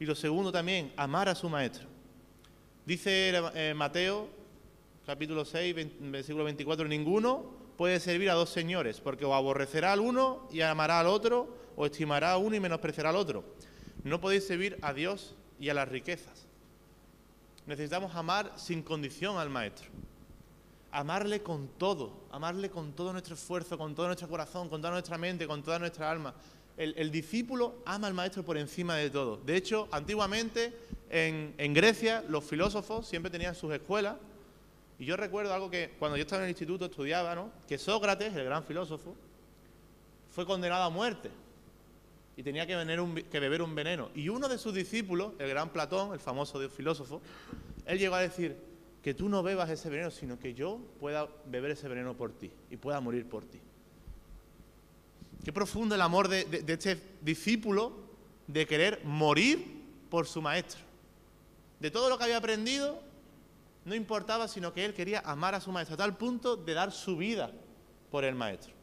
[0.00, 1.86] Y lo segundo también, amar a su maestro.
[2.84, 4.28] Dice eh, Mateo,
[5.06, 7.44] capítulo 6, versículo 24, ninguno
[7.76, 11.86] puede servir a dos señores, porque o aborrecerá al uno y amará al otro, o
[11.86, 13.44] estimará a uno y menospreciará al otro.
[14.02, 16.44] No podéis servir a Dios y a las riquezas.
[17.66, 19.86] Necesitamos amar sin condición al Maestro.
[20.90, 25.18] Amarle con todo, amarle con todo nuestro esfuerzo, con todo nuestro corazón, con toda nuestra
[25.18, 26.34] mente, con toda nuestra alma.
[26.76, 29.36] El, discípulo ama al Maestro por encima de todo.
[29.36, 30.76] De hecho, antiguamente
[31.10, 34.16] en, en Grecia los filósofos siempre tenían sus escuelas
[34.98, 37.52] y yo recuerdo algo que cuando yo estaba en el instituto estudiaba, ¿no?
[37.68, 39.14] Que Sócrates, el gran filósofo,
[40.30, 41.30] fue condenado a muerte
[42.38, 42.76] y tenía que,
[43.40, 44.10] beber un veneno.
[44.14, 47.20] Y uno de sus discípulos, el gran Platón, el famoso filósofo,
[47.84, 48.56] él llegó a decir
[49.02, 52.52] que tú no bebas ese veneno, sino que yo pueda beber ese veneno por ti
[52.70, 53.58] y pueda morir por ti.
[55.44, 57.92] Qué profundo el amor de este discípulo
[58.46, 60.80] de querer morir por su maestro.
[61.80, 63.02] De todo lo que había aprendido,
[63.84, 66.92] no importaba, sino que él quería amar a su maestro, a tal punto de dar
[66.92, 67.50] su vida
[68.12, 68.77] por el maestro.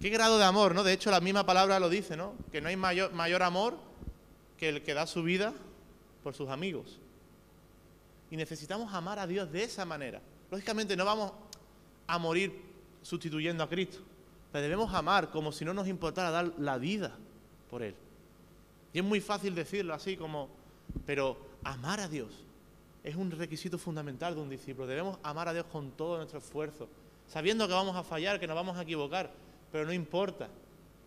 [0.00, 0.82] Qué grado de amor, ¿no?
[0.82, 2.32] De hecho, la misma palabra lo dice, ¿no?
[2.50, 3.76] Que no hay mayor, mayor amor
[4.56, 5.52] que el que da su vida
[6.22, 6.98] por sus amigos.
[8.30, 10.22] Y necesitamos amar a Dios de esa manera.
[10.50, 11.32] Lógicamente no vamos
[12.06, 12.62] a morir
[13.02, 13.98] sustituyendo a Cristo,
[14.50, 17.14] pero debemos amar como si no nos importara dar la vida
[17.68, 17.94] por Él.
[18.94, 20.48] Y es muy fácil decirlo así como,
[21.04, 22.30] pero amar a Dios
[23.04, 24.86] es un requisito fundamental de un discípulo.
[24.86, 26.88] Debemos amar a Dios con todo nuestro esfuerzo,
[27.28, 29.30] sabiendo que vamos a fallar, que nos vamos a equivocar,
[29.72, 30.48] pero no importa,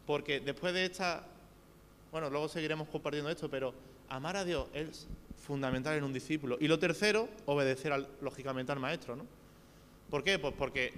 [0.06, 1.26] porque después de esta,
[2.12, 3.74] bueno, luego seguiremos compartiendo esto, pero
[4.10, 5.08] amar a Dios es
[5.46, 6.58] fundamental en un discípulo.
[6.60, 9.26] Y lo tercero, obedecer lógicamente al maestro, ¿no?
[10.10, 10.40] ¿Por qué?
[10.40, 10.94] Pues porque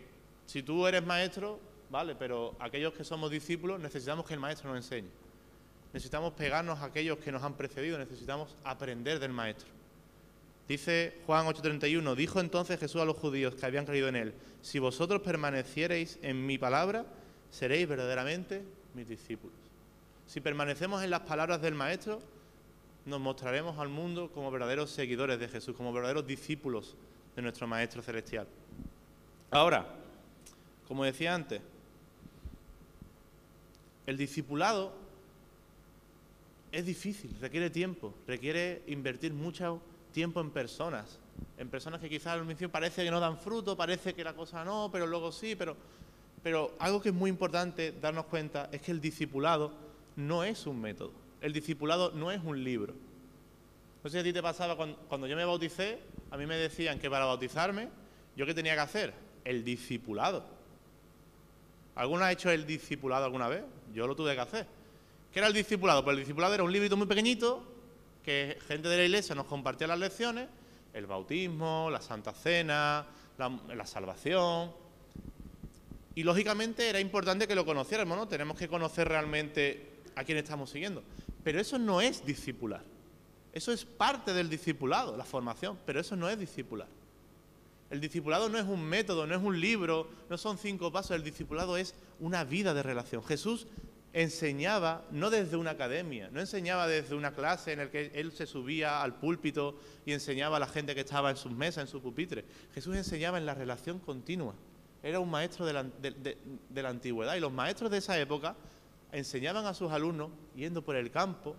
[0.45, 4.77] si tú eres maestro, vale, pero aquellos que somos discípulos necesitamos que el maestro nos
[4.77, 5.09] enseñe.
[5.93, 9.69] Necesitamos pegarnos a aquellos que nos han precedido, necesitamos aprender del maestro.
[10.67, 14.79] Dice Juan 8:31, dijo entonces Jesús a los judíos que habían creído en él, si
[14.79, 17.05] vosotros permaneciereis en mi palabra,
[17.49, 19.57] seréis verdaderamente mis discípulos.
[20.27, 22.19] Si permanecemos en las palabras del maestro,
[23.05, 26.95] nos mostraremos al mundo como verdaderos seguidores de Jesús, como verdaderos discípulos
[27.35, 28.47] de nuestro Maestro Celestial.
[29.51, 29.85] Ahora,
[30.87, 31.61] como decía antes,
[34.07, 34.93] el discipulado
[36.71, 39.81] es difícil, requiere tiempo, requiere invertir mucho
[40.11, 41.19] tiempo en personas,
[41.57, 44.63] en personas que quizás al inicio parece que no dan fruto, parece que la cosa
[44.63, 45.75] no, pero luego sí, pero,
[46.45, 49.73] pero algo que es muy importante darnos cuenta es que el discipulado
[50.15, 52.95] no es un método el discipulado no es un libro.
[54.03, 55.99] No sé si a ti te pasaba cuando, yo me bauticé,
[56.31, 57.87] a mí me decían que para bautizarme,
[58.35, 59.13] ¿yo qué tenía que hacer?
[59.43, 60.43] El discipulado.
[61.93, 63.63] ¿Alguno ha hecho el discipulado alguna vez?
[63.93, 64.67] Yo lo tuve que hacer.
[65.31, 66.03] ¿Qué era el discipulado?
[66.03, 67.63] Pues el discipulado era un librito muy pequeñito
[68.23, 70.47] que gente de la iglesia nos compartía las lecciones,
[70.93, 73.05] el bautismo, la Santa Cena,
[73.37, 74.71] la, la salvación.
[76.15, 78.27] Y lógicamente era importante que lo conociéramos, ¿no?
[78.27, 81.03] Tenemos que conocer realmente a quién estamos siguiendo.
[81.43, 82.81] Pero eso no es discipular.
[83.53, 86.87] Eso es parte del discipulado, la formación, pero eso no es discipular.
[87.89, 91.23] El discipulado no es un método, no es un libro, no son cinco pasos, el
[91.23, 93.23] discipulado es una vida de relación.
[93.23, 93.67] Jesús
[94.11, 98.47] enseñaba no desde una academia, no enseñaba desde una clase en la que él se
[98.47, 102.01] subía al púlpito y enseñaba a la gente que estaba en sus mesas, en su
[102.01, 102.45] pupitre.
[102.73, 104.55] Jesús enseñaba en la relación continua.
[105.05, 108.55] Era un maestro de la, de la antigüedad y los maestros de esa época
[109.11, 111.55] enseñaban a sus alumnos yendo por el campo,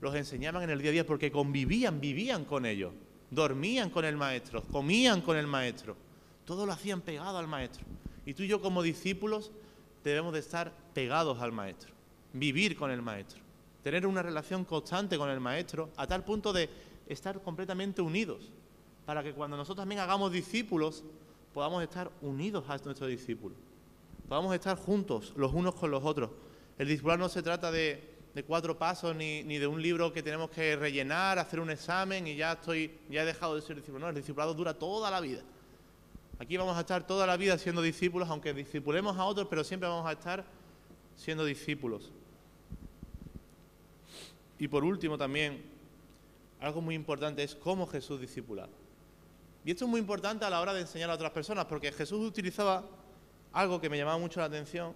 [0.00, 2.92] los enseñaban en el día a día porque convivían, vivían con ellos,
[3.32, 5.96] dormían con el maestro, comían con el maestro,
[6.44, 7.84] todo lo hacían pegado al maestro.
[8.26, 9.50] Y tú y yo como discípulos
[10.04, 11.92] debemos de estar pegados al maestro,
[12.32, 13.42] vivir con el maestro,
[13.82, 16.70] tener una relación constante con el maestro a tal punto de
[17.08, 18.52] estar completamente unidos,
[19.04, 21.02] para que cuando nosotros también hagamos discípulos
[21.52, 23.56] podamos estar unidos a nuestros discípulos,
[24.28, 26.30] podamos estar juntos los unos con los otros
[26.78, 28.02] el discipulado no se trata de,
[28.46, 32.52] cuatro pasos ni, de un libro que tenemos que rellenar, hacer un examen y ya
[32.52, 34.00] estoy, ya he dejado de ser discípulo.
[34.00, 35.42] No, el discipulado dura toda la vida.
[36.38, 39.88] Aquí vamos a estar toda la vida siendo discípulos, aunque discipulemos a otros, pero siempre
[39.88, 40.44] vamos a estar
[41.14, 42.10] siendo discípulos.
[44.58, 45.62] Y por último también,
[46.60, 48.70] algo muy importante es cómo Jesús discipulaba.
[49.64, 52.26] Y esto es muy importante a la hora de enseñar a otras personas, porque Jesús
[52.26, 52.84] utilizaba
[53.52, 54.94] algo que me llamaba mucho la atención,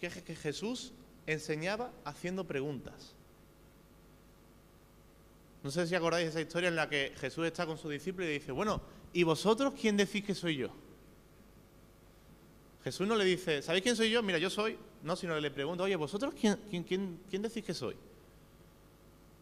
[0.00, 0.92] que es que Jesús
[1.26, 3.14] enseñaba haciendo preguntas.
[5.62, 8.34] No sé si acordáis esa historia en la que Jesús está con su discípulo y
[8.34, 8.80] dice, bueno,
[9.12, 10.70] ¿y vosotros quién decís que soy yo?
[12.84, 14.22] Jesús no le dice, ¿sabéis quién soy yo?
[14.22, 14.78] Mira, yo soy.
[15.02, 17.96] No, sino le pregunta, oye, ¿vosotros quién, quién, quién, decís que soy?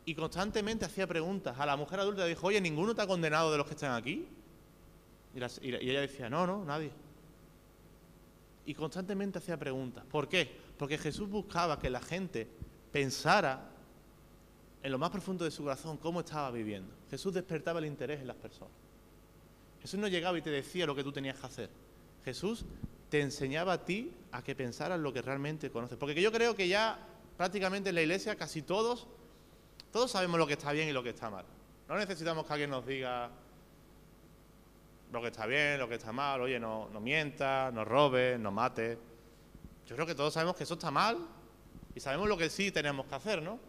[0.07, 1.59] Y constantemente hacía preguntas.
[1.59, 3.93] A la mujer adulta le dijo, oye, ¿ninguno te ha condenado de los que están
[3.93, 4.27] aquí?
[5.35, 6.91] Y ella decía, no, no, nadie.
[8.67, 10.05] Y constantemente hacía preguntas.
[10.11, 10.51] ¿Por qué?
[10.79, 12.49] Porque Jesús buscaba que la gente
[12.93, 13.71] pensara
[14.83, 16.95] en lo más profundo de su corazón cómo estaba viviendo.
[17.11, 18.75] Jesús despertaba el interés en las personas.
[19.83, 21.71] Jesús no llegaba y te decía lo que tú tenías que hacer.
[22.25, 22.65] Jesús
[23.11, 25.99] te enseñaba a ti a que pensaras lo que realmente conoces.
[25.99, 26.99] Porque yo creo que ya
[27.37, 29.07] prácticamente en la iglesia casi todos,
[29.93, 31.45] todos sabemos lo que está bien y lo que está mal.
[31.89, 33.31] No necesitamos que alguien nos diga
[35.15, 36.41] lo que está bien, lo que está mal.
[36.41, 38.99] Oye, no, no mientas, no robes, no mates.
[39.87, 41.19] Yo creo que todos sabemos que eso está mal
[41.95, 43.61] y sabemos lo que sí tenemos que hacer, ¿no?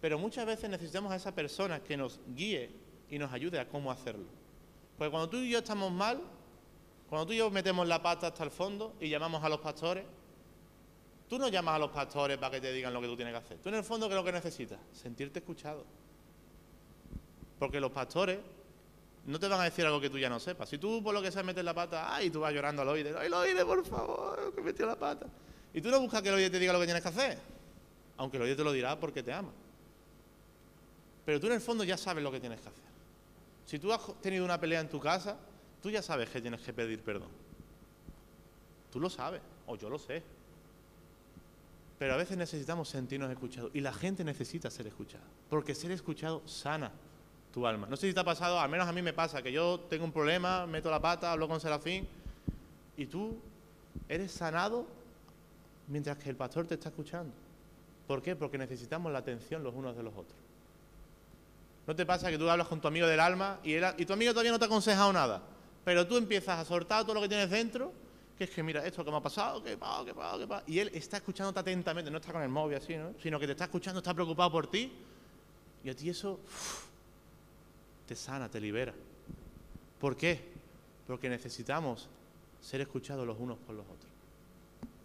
[0.00, 2.70] Pero muchas veces necesitamos a esa persona que nos guíe
[3.10, 4.26] y nos ayude a cómo hacerlo.
[4.96, 6.20] Porque cuando tú y yo estamos mal,
[7.08, 10.04] cuando tú y yo metemos la pata hasta el fondo y llamamos a los pastores,
[11.28, 13.38] tú no llamas a los pastores para que te digan lo que tú tienes que
[13.38, 13.58] hacer.
[13.58, 14.78] Tú en el fondo, ¿qué es lo que necesitas?
[14.92, 15.84] Sentirte escuchado.
[17.58, 18.38] Porque los pastores
[19.30, 20.68] no te van a decir algo que tú ya no sepas.
[20.70, 23.18] Si tú por lo que sea metes la pata, ay, tú vas llorando al oído,
[23.18, 25.26] ay, oído, por favor, que metió la pata.
[25.74, 27.38] Y tú no buscas que el oído te diga lo que tienes que hacer,
[28.16, 29.50] aunque el oído te lo dirá porque te ama.
[31.26, 32.84] Pero tú en el fondo ya sabes lo que tienes que hacer.
[33.66, 35.36] Si tú has tenido una pelea en tu casa,
[35.82, 37.28] tú ya sabes que tienes que pedir perdón.
[38.90, 40.22] Tú lo sabes, o yo lo sé.
[41.98, 46.40] Pero a veces necesitamos sentirnos escuchados y la gente necesita ser escuchada, porque ser escuchado
[46.48, 46.90] sana
[47.58, 50.04] No sé si te ha pasado, al menos a mí me pasa, que yo tengo
[50.04, 52.06] un problema, meto la pata, hablo con Serafín,
[52.96, 53.36] y tú
[54.08, 54.86] eres sanado
[55.88, 57.32] mientras que el pastor te está escuchando.
[58.06, 58.36] ¿Por qué?
[58.36, 60.38] Porque necesitamos la atención los unos de los otros.
[61.86, 64.52] ¿No te pasa que tú hablas con tu amigo del alma y, tu amigo todavía
[64.52, 65.42] no te ha aconsejado nada?
[65.84, 67.92] Pero tú empiezas a soltar todo lo que tienes dentro,
[68.36, 70.64] que es que mira esto que me ha pasado, que pasa, que pasa, que pasa.
[70.66, 73.14] Y él está escuchándote atentamente, no está con el móvil así, ¿no?
[73.20, 74.92] Sino que te está escuchando, está preocupado por ti.
[75.82, 76.40] Y a ti eso
[78.08, 78.94] te sana, te libera.
[80.00, 80.40] ¿Por qué?
[81.06, 82.08] Porque necesitamos
[82.60, 84.10] ser escuchados los unos por los otros.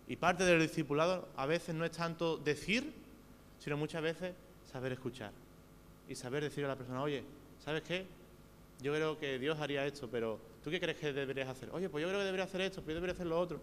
[0.08, 2.94] Y parte del discipulado a veces no es tanto decir,
[3.60, 4.34] sino muchas veces
[4.72, 5.32] saber escuchar.
[6.08, 7.24] Y saber decir a la persona, oye,
[7.64, 8.06] ¿sabes qué?
[8.82, 11.70] Yo creo que Dios haría esto, pero ¿tú qué crees que deberías hacer?
[11.72, 13.60] Oye, pues yo creo que debería hacer esto, pero yo debería hacer lo otro.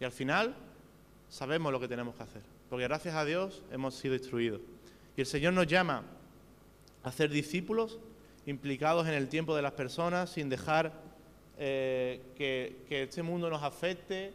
[0.00, 0.54] Y al final
[1.30, 4.60] sabemos lo que tenemos que hacer, porque gracias a Dios hemos sido instruidos.
[5.16, 6.02] Y el Señor nos llama
[7.02, 7.98] a ser discípulos
[8.46, 10.92] implicados en el tiempo de las personas, sin dejar
[11.58, 14.32] eh, que, que este mundo nos afecte,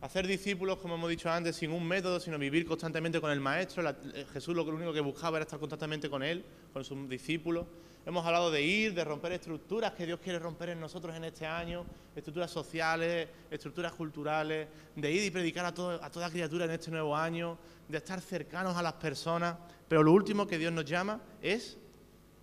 [0.00, 3.88] hacer discípulos, como hemos dicho antes, sin un método, sino vivir constantemente con el Maestro.
[3.88, 7.66] Eh, Jesús lo único que buscaba era estar constantemente con Él, con sus discípulos.
[8.06, 11.44] Hemos hablado de ir, de romper estructuras que Dios quiere romper en nosotros en este
[11.46, 11.84] año,
[12.16, 17.14] estructuras sociales, estructuras culturales, de ir y predicar a, a toda criatura en este nuevo
[17.14, 19.56] año, de estar cercanos a las personas.
[19.88, 21.76] Pero lo último que Dios nos llama es,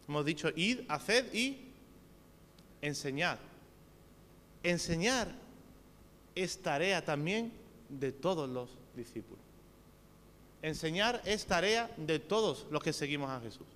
[0.07, 1.71] hemos dicho, id, haced y
[2.81, 3.39] enseñar.
[4.63, 5.27] Enseñar
[6.35, 7.51] es tarea también
[7.89, 9.43] de todos los discípulos.
[10.61, 13.67] Enseñar es tarea de todos los que seguimos a Jesús.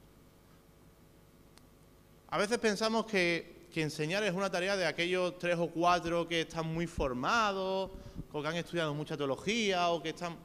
[2.30, 6.66] A veces pensamos que, enseñar es una tarea de aquellos tres o cuatro que están
[6.66, 7.92] muy formados,
[8.32, 10.36] o que han estudiado mucha teología, o que están...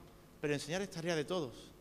[0.40, 1.72] Pero enseñar es tarea de todos.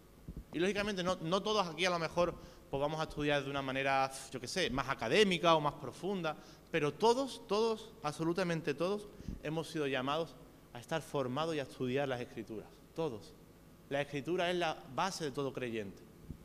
[0.52, 2.34] Y lógicamente no, no todos aquí a lo mejor
[2.74, 6.36] pues vamos a estudiar de una manera, yo qué sé, más académica o más profunda,
[6.72, 9.08] pero todos, todos, absolutamente todos,
[9.44, 10.36] hemos sido llamados
[10.74, 12.66] a estar formados y a estudiar las escrituras.
[12.96, 13.36] Todos.
[13.92, 16.02] La escritura es la base de todo creyente.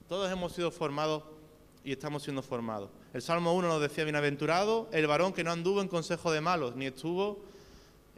[0.07, 1.23] Todos hemos sido formados
[1.83, 2.91] y estamos siendo formados.
[3.15, 6.77] El Salmo 1 nos decía, bienaventurado el varón que no anduvo en consejo de malos,
[6.77, 7.43] ni estuvo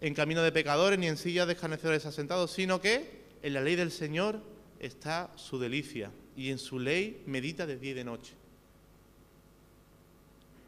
[0.00, 3.76] en camino de pecadores, ni en sillas de escarnecedores asentados, sino que en la ley
[3.76, 4.40] del Señor
[4.80, 8.32] está su delicia, y en su ley medita de día y de noche.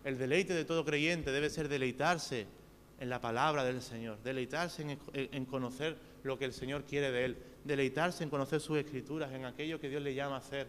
[0.04, 2.46] El deleite de todo creyente debe ser deleitarse
[3.00, 7.36] en la palabra del Señor, deleitarse en, conocer lo que el Señor quiere de él,
[7.64, 10.68] deleitarse en conocer sus escrituras, en aquello que Dios le llama a hacer.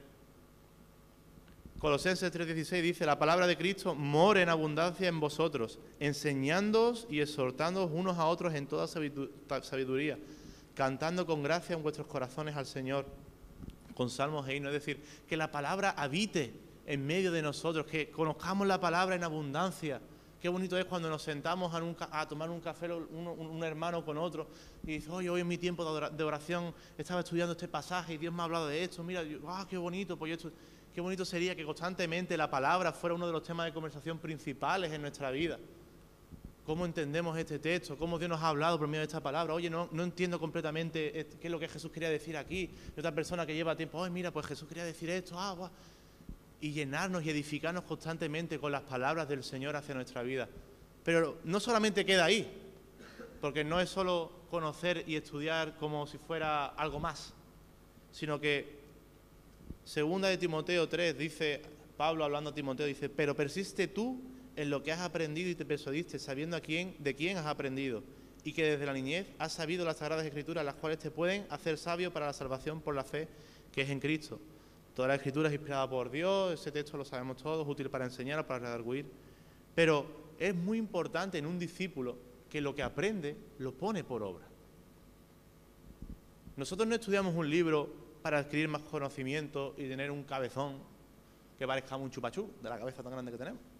[1.79, 7.91] Colosenses 3:16 dice, la palabra de Cristo mora en abundancia en vosotros, enseñándoos y exhortándoos
[7.93, 10.17] unos a otros en toda sabiduría,
[10.75, 13.05] cantando con gracia en vuestros corazones al Señor,
[13.93, 14.73] con salmos e himnos.
[14.73, 16.53] Es decir, que la palabra habite
[16.85, 20.01] en medio de nosotros, que conozcamos la palabra en abundancia.
[20.41, 24.49] Qué bonito es cuando nos sentamos a, tomar un café un, hermano con otro
[24.83, 28.33] y dice, oye, hoy en mi tiempo de oración estaba estudiando este pasaje y Dios
[28.33, 30.45] me ha hablado de esto, mira, ah, qué bonito, pues
[30.93, 34.91] Qué bonito sería que constantemente la palabra fuera uno de los temas de conversación principales
[34.91, 35.57] en nuestra vida.
[36.65, 37.97] ¿Cómo entendemos este texto?
[37.97, 39.53] ¿Cómo Dios nos ha hablado por medio de esta palabra?
[39.53, 42.69] Oye, no, entiendo completamente qué es lo que Jesús quería decir aquí.
[42.95, 45.69] Y otra persona que lleva tiempo, oye, mira, pues Jesús quería decir esto, ah,
[46.61, 50.47] Y llenarnos y edificarnos constantemente con las palabras del Señor hacia nuestra vida.
[51.03, 52.49] Pero no solamente queda ahí,
[53.41, 57.33] porque no es solo conocer y estudiar como si fuera algo más,
[58.13, 58.83] sino que
[59.83, 61.61] Segunda de Timoteo 3 dice,
[61.97, 64.21] Pablo hablando a Timoteo, dice, pero persiste tú
[64.55, 68.03] en lo que has aprendido y te persuadiste, sabiendo a quién, de quién has aprendido,
[68.43, 71.77] y que desde la niñez has sabido las sagradas escrituras, las cuales te pueden hacer
[71.77, 73.27] sabio para la salvación por la fe
[73.71, 74.39] que es en Cristo.
[74.95, 78.39] Toda la escritura es inspirada por Dios, ese texto lo sabemos todos, útil para enseñar
[78.39, 79.05] o para redarguir.
[79.73, 80.05] Pero
[80.37, 82.17] es muy importante en un discípulo
[82.49, 84.45] que lo que aprende lo pone por obra.
[86.55, 87.91] Nosotros no estudiamos un libro
[88.21, 90.77] para adquirir más conocimiento y tener un cabezón
[91.57, 93.72] que parezca un chupachú de la cabeza tan grande que tenemos.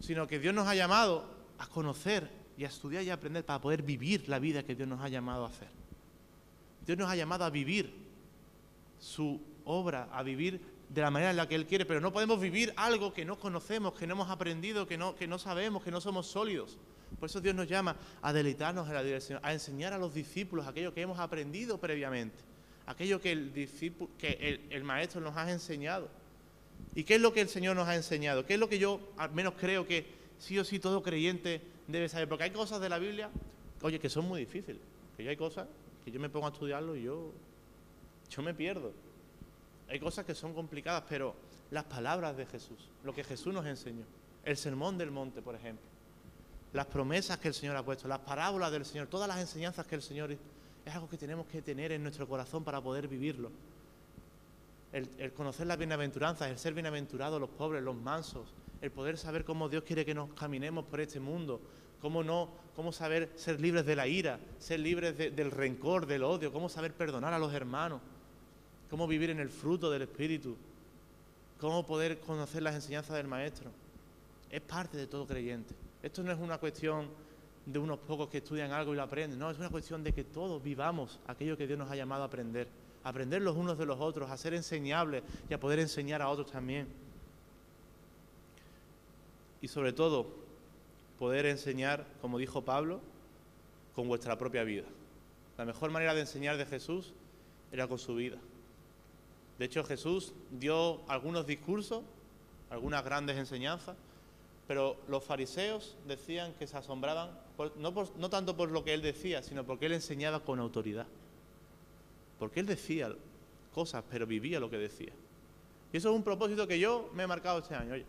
[0.00, 1.24] Sino que Dios nos ha llamado
[1.58, 4.88] a conocer y a estudiar y a aprender para poder vivir la vida que Dios
[4.88, 5.68] nos ha llamado a hacer.
[6.86, 7.92] Dios nos ha llamado a vivir
[8.98, 12.40] su obra, a vivir de la manera en la que Él quiere, pero no podemos
[12.40, 15.90] vivir algo que no conocemos, que no hemos aprendido, que no, que no sabemos, que
[15.90, 16.78] no somos sólidos.
[17.18, 20.66] Por eso Dios nos llama a deleitarnos en la dirección, a enseñar a los discípulos
[20.66, 22.48] aquello que hemos aprendido previamente
[22.88, 23.52] aquello que el,
[24.16, 26.08] que el, maestro nos ha enseñado.
[26.94, 28.44] ¿Y qué es lo que el Señor nos ha enseñado?
[28.44, 30.06] ¿Qué es lo que yo al menos creo que
[30.38, 32.28] sí o sí todo creyente debe saber?
[32.28, 33.30] Porque hay cosas de la Biblia,
[33.82, 34.80] oye, que son muy difíciles.
[35.16, 35.68] Que hay cosas
[36.04, 37.32] que yo me pongo a estudiarlo y yo,
[38.30, 38.92] yo me pierdo.
[39.88, 41.34] Hay cosas que son complicadas, pero
[41.70, 44.04] las palabras de Jesús, lo que Jesús nos enseñó,
[44.44, 45.86] el sermón del monte, por ejemplo,
[46.72, 49.94] las promesas que el Señor ha puesto, las parábolas del Señor, todas las enseñanzas que
[49.94, 53.50] el Señor es algo que tenemos que tener en nuestro corazón para poder vivirlo.
[54.92, 59.68] El, conocer las bienaventuranzas, el ser bienaventurados los pobres, los mansos, el poder saber cómo
[59.68, 61.60] Dios quiere que nos caminemos por este mundo,
[62.00, 66.52] cómo no, cómo saber ser libres de la ira, ser libres del rencor, del odio,
[66.52, 68.00] cómo saber perdonar a los hermanos,
[68.88, 70.56] cómo vivir en el fruto del Espíritu,
[71.60, 73.70] cómo poder conocer las enseñanzas del Maestro.
[74.50, 75.74] Es parte de todo creyente.
[76.02, 77.08] Esto no es una cuestión
[77.66, 80.24] de unos pocos que estudian algo y lo aprenden, no, es una cuestión de que
[80.24, 82.66] todos vivamos aquello que Dios nos ha llamado a aprender,
[83.08, 86.50] aprender los unos de los otros, a ser enseñables y a poder enseñar a otros
[86.50, 86.88] también.
[89.60, 90.26] Y sobre todo,
[91.18, 93.00] poder enseñar, como dijo Pablo,
[93.94, 94.86] con vuestra propia vida.
[95.56, 97.12] La mejor manera de enseñar de Jesús
[97.72, 98.38] era con su vida.
[99.58, 102.02] De hecho, Jesús dio algunos discursos,
[102.70, 103.96] algunas grandes enseñanzas,
[104.68, 107.30] pero los fariseos decían que se asombraban,
[107.76, 111.06] no, tanto por lo que él decía, sino porque él enseñaba con autoridad.
[112.38, 113.12] Porque él decía
[113.74, 115.12] cosas, pero vivía lo que decía.
[115.92, 117.94] Y eso es un propósito que yo me he marcado este año.
[117.94, 118.04] Oye,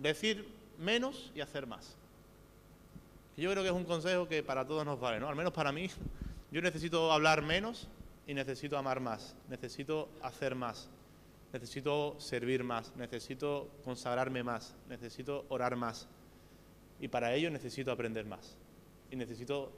[0.00, 0.46] decir
[0.78, 1.96] menos y hacer más.
[3.36, 5.28] Yo creo que es un consejo que para todos nos vale, ¿no?
[5.28, 5.88] Al menos para mí,
[6.50, 7.88] yo necesito hablar menos
[8.26, 10.88] y necesito amar más, necesito hacer más,
[11.52, 16.06] necesito servir más, necesito consagrarme más, necesito orar más.
[17.00, 18.56] Y para ello necesito aprender más.
[19.10, 19.72] Y necesito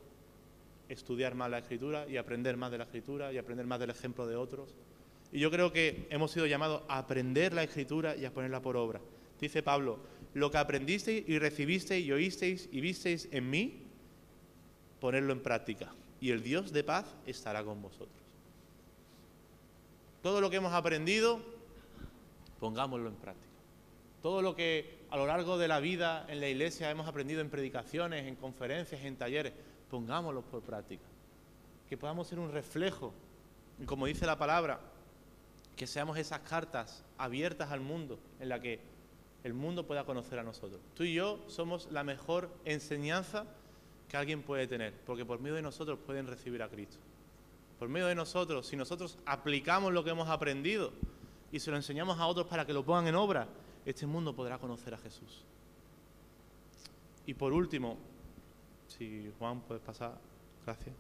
[0.89, 4.27] estudiar más la escritura y aprender más de la escritura y aprender más del ejemplo
[4.27, 4.75] de otros.
[5.33, 8.77] Y yo creo que hemos sido llamados a aprender la escritura y a ponerla por
[8.77, 9.01] obra.
[9.41, 9.99] Dice Pablo,
[10.35, 13.83] lo que aprendisteis y recibisteis y oísteis y visteis en mí,
[15.01, 15.93] ponerlo en práctica.
[16.21, 18.09] Y el Dios de paz estará con vosotros.
[20.23, 21.41] Todo lo que hemos aprendido,
[22.61, 23.45] pongámoslo en práctica.
[24.23, 27.51] Todo lo que a lo largo de la vida en la iglesia hemos aprendido en
[27.51, 29.53] predicaciones, en conferencias, en talleres,
[29.95, 31.05] pongámoslo por práctica.
[31.89, 33.15] Que podamos ser un reflejo,
[33.87, 34.81] como dice la palabra,
[35.77, 38.81] que seamos esas cartas abiertas al mundo en la que
[39.45, 40.81] el mundo pueda conocer a nosotros.
[40.97, 43.45] Tú y yo somos la mejor enseñanza
[44.09, 46.99] que alguien puede tener, porque por medio de nosotros pueden recibir a Cristo.
[47.79, 50.91] Por medio de nosotros, si nosotros aplicamos lo que hemos aprendido
[51.53, 53.47] y se lo enseñamos a otros para que lo pongan en obra,
[53.87, 55.45] este mundo podrá conocer a Jesús.
[57.27, 57.97] Y por último,
[58.97, 60.19] si Juan puedes pasar,
[60.65, 60.95] gracias.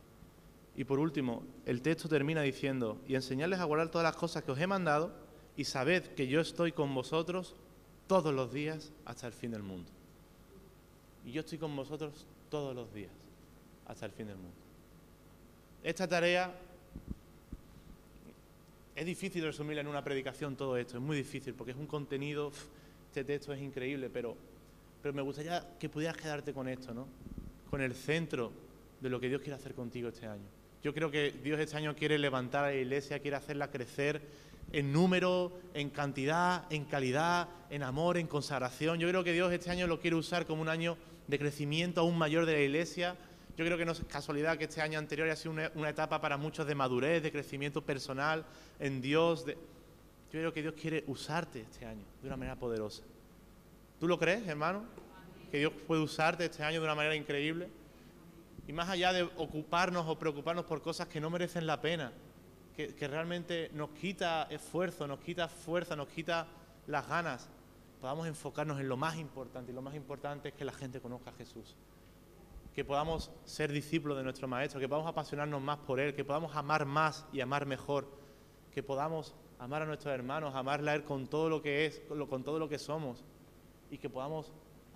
[0.76, 4.53] Y por último, el texto termina diciendo, y enseñarles a guardar todas las cosas que
[4.53, 5.12] os he mandado,
[5.57, 7.55] y sabed que yo estoy con vosotros
[8.09, 9.90] todos los días hasta el fin del mundo.
[11.24, 13.12] Y yo estoy con vosotros todos los días
[13.86, 14.57] hasta el fin del mundo.
[15.82, 16.53] Esta tarea
[18.97, 22.51] es difícil resumirla en una predicación todo esto, es muy difícil porque es un contenido,
[23.09, 24.36] este texto es increíble, pero,
[25.03, 27.07] pero me gustaría que pudieras quedarte con esto, ¿no?
[27.71, 28.53] Con el centro
[29.01, 30.47] de lo que Dios quiere hacer contigo este año.
[30.83, 34.21] Yo creo que Dios este año quiere levantar a la iglesia, quiere hacerla crecer
[34.73, 38.99] en número, en cantidad, en calidad, en amor, en consagración.
[38.99, 40.97] Yo creo que Dios este año lo quiere usar como un año
[41.27, 43.17] de crecimiento aún mayor de la iglesia.
[43.57, 46.37] Yo creo que no es casualidad que este año anterior haya sido una, etapa para
[46.37, 48.45] muchos de madurez, de crecimiento personal
[48.81, 49.47] en Dios.
[49.47, 49.55] Yo
[50.31, 53.05] creo que Dios quiere usarte este año de una manera poderosa.
[54.01, 54.85] ¿Tú lo crees, hermano?
[55.55, 57.68] Que Dios puede usarte este año de una manera increíble.
[58.66, 62.11] Y más allá de ocuparnos o preocuparnos por cosas que no merecen la pena,
[62.76, 66.48] que, realmente nos quita esfuerzo, nos quita fuerza, nos quita
[66.88, 67.48] las ganas,
[68.00, 69.70] podamos enfocarnos en lo más importante.
[69.70, 71.76] Y lo más importante es que la gente conozca a Jesús.
[72.74, 76.57] Que podamos ser discípulos de nuestro Maestro, que podamos apasionarnos más por Él, que podamos
[76.57, 78.09] amar más y amar mejor,
[78.72, 82.42] que podamos amar a nuestros hermanos, amarle a Él con todo lo que es, con
[82.42, 83.22] todo lo que somos,
[83.88, 84.52] y que podamos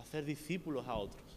[0.09, 1.28] hacer discípulos a otros.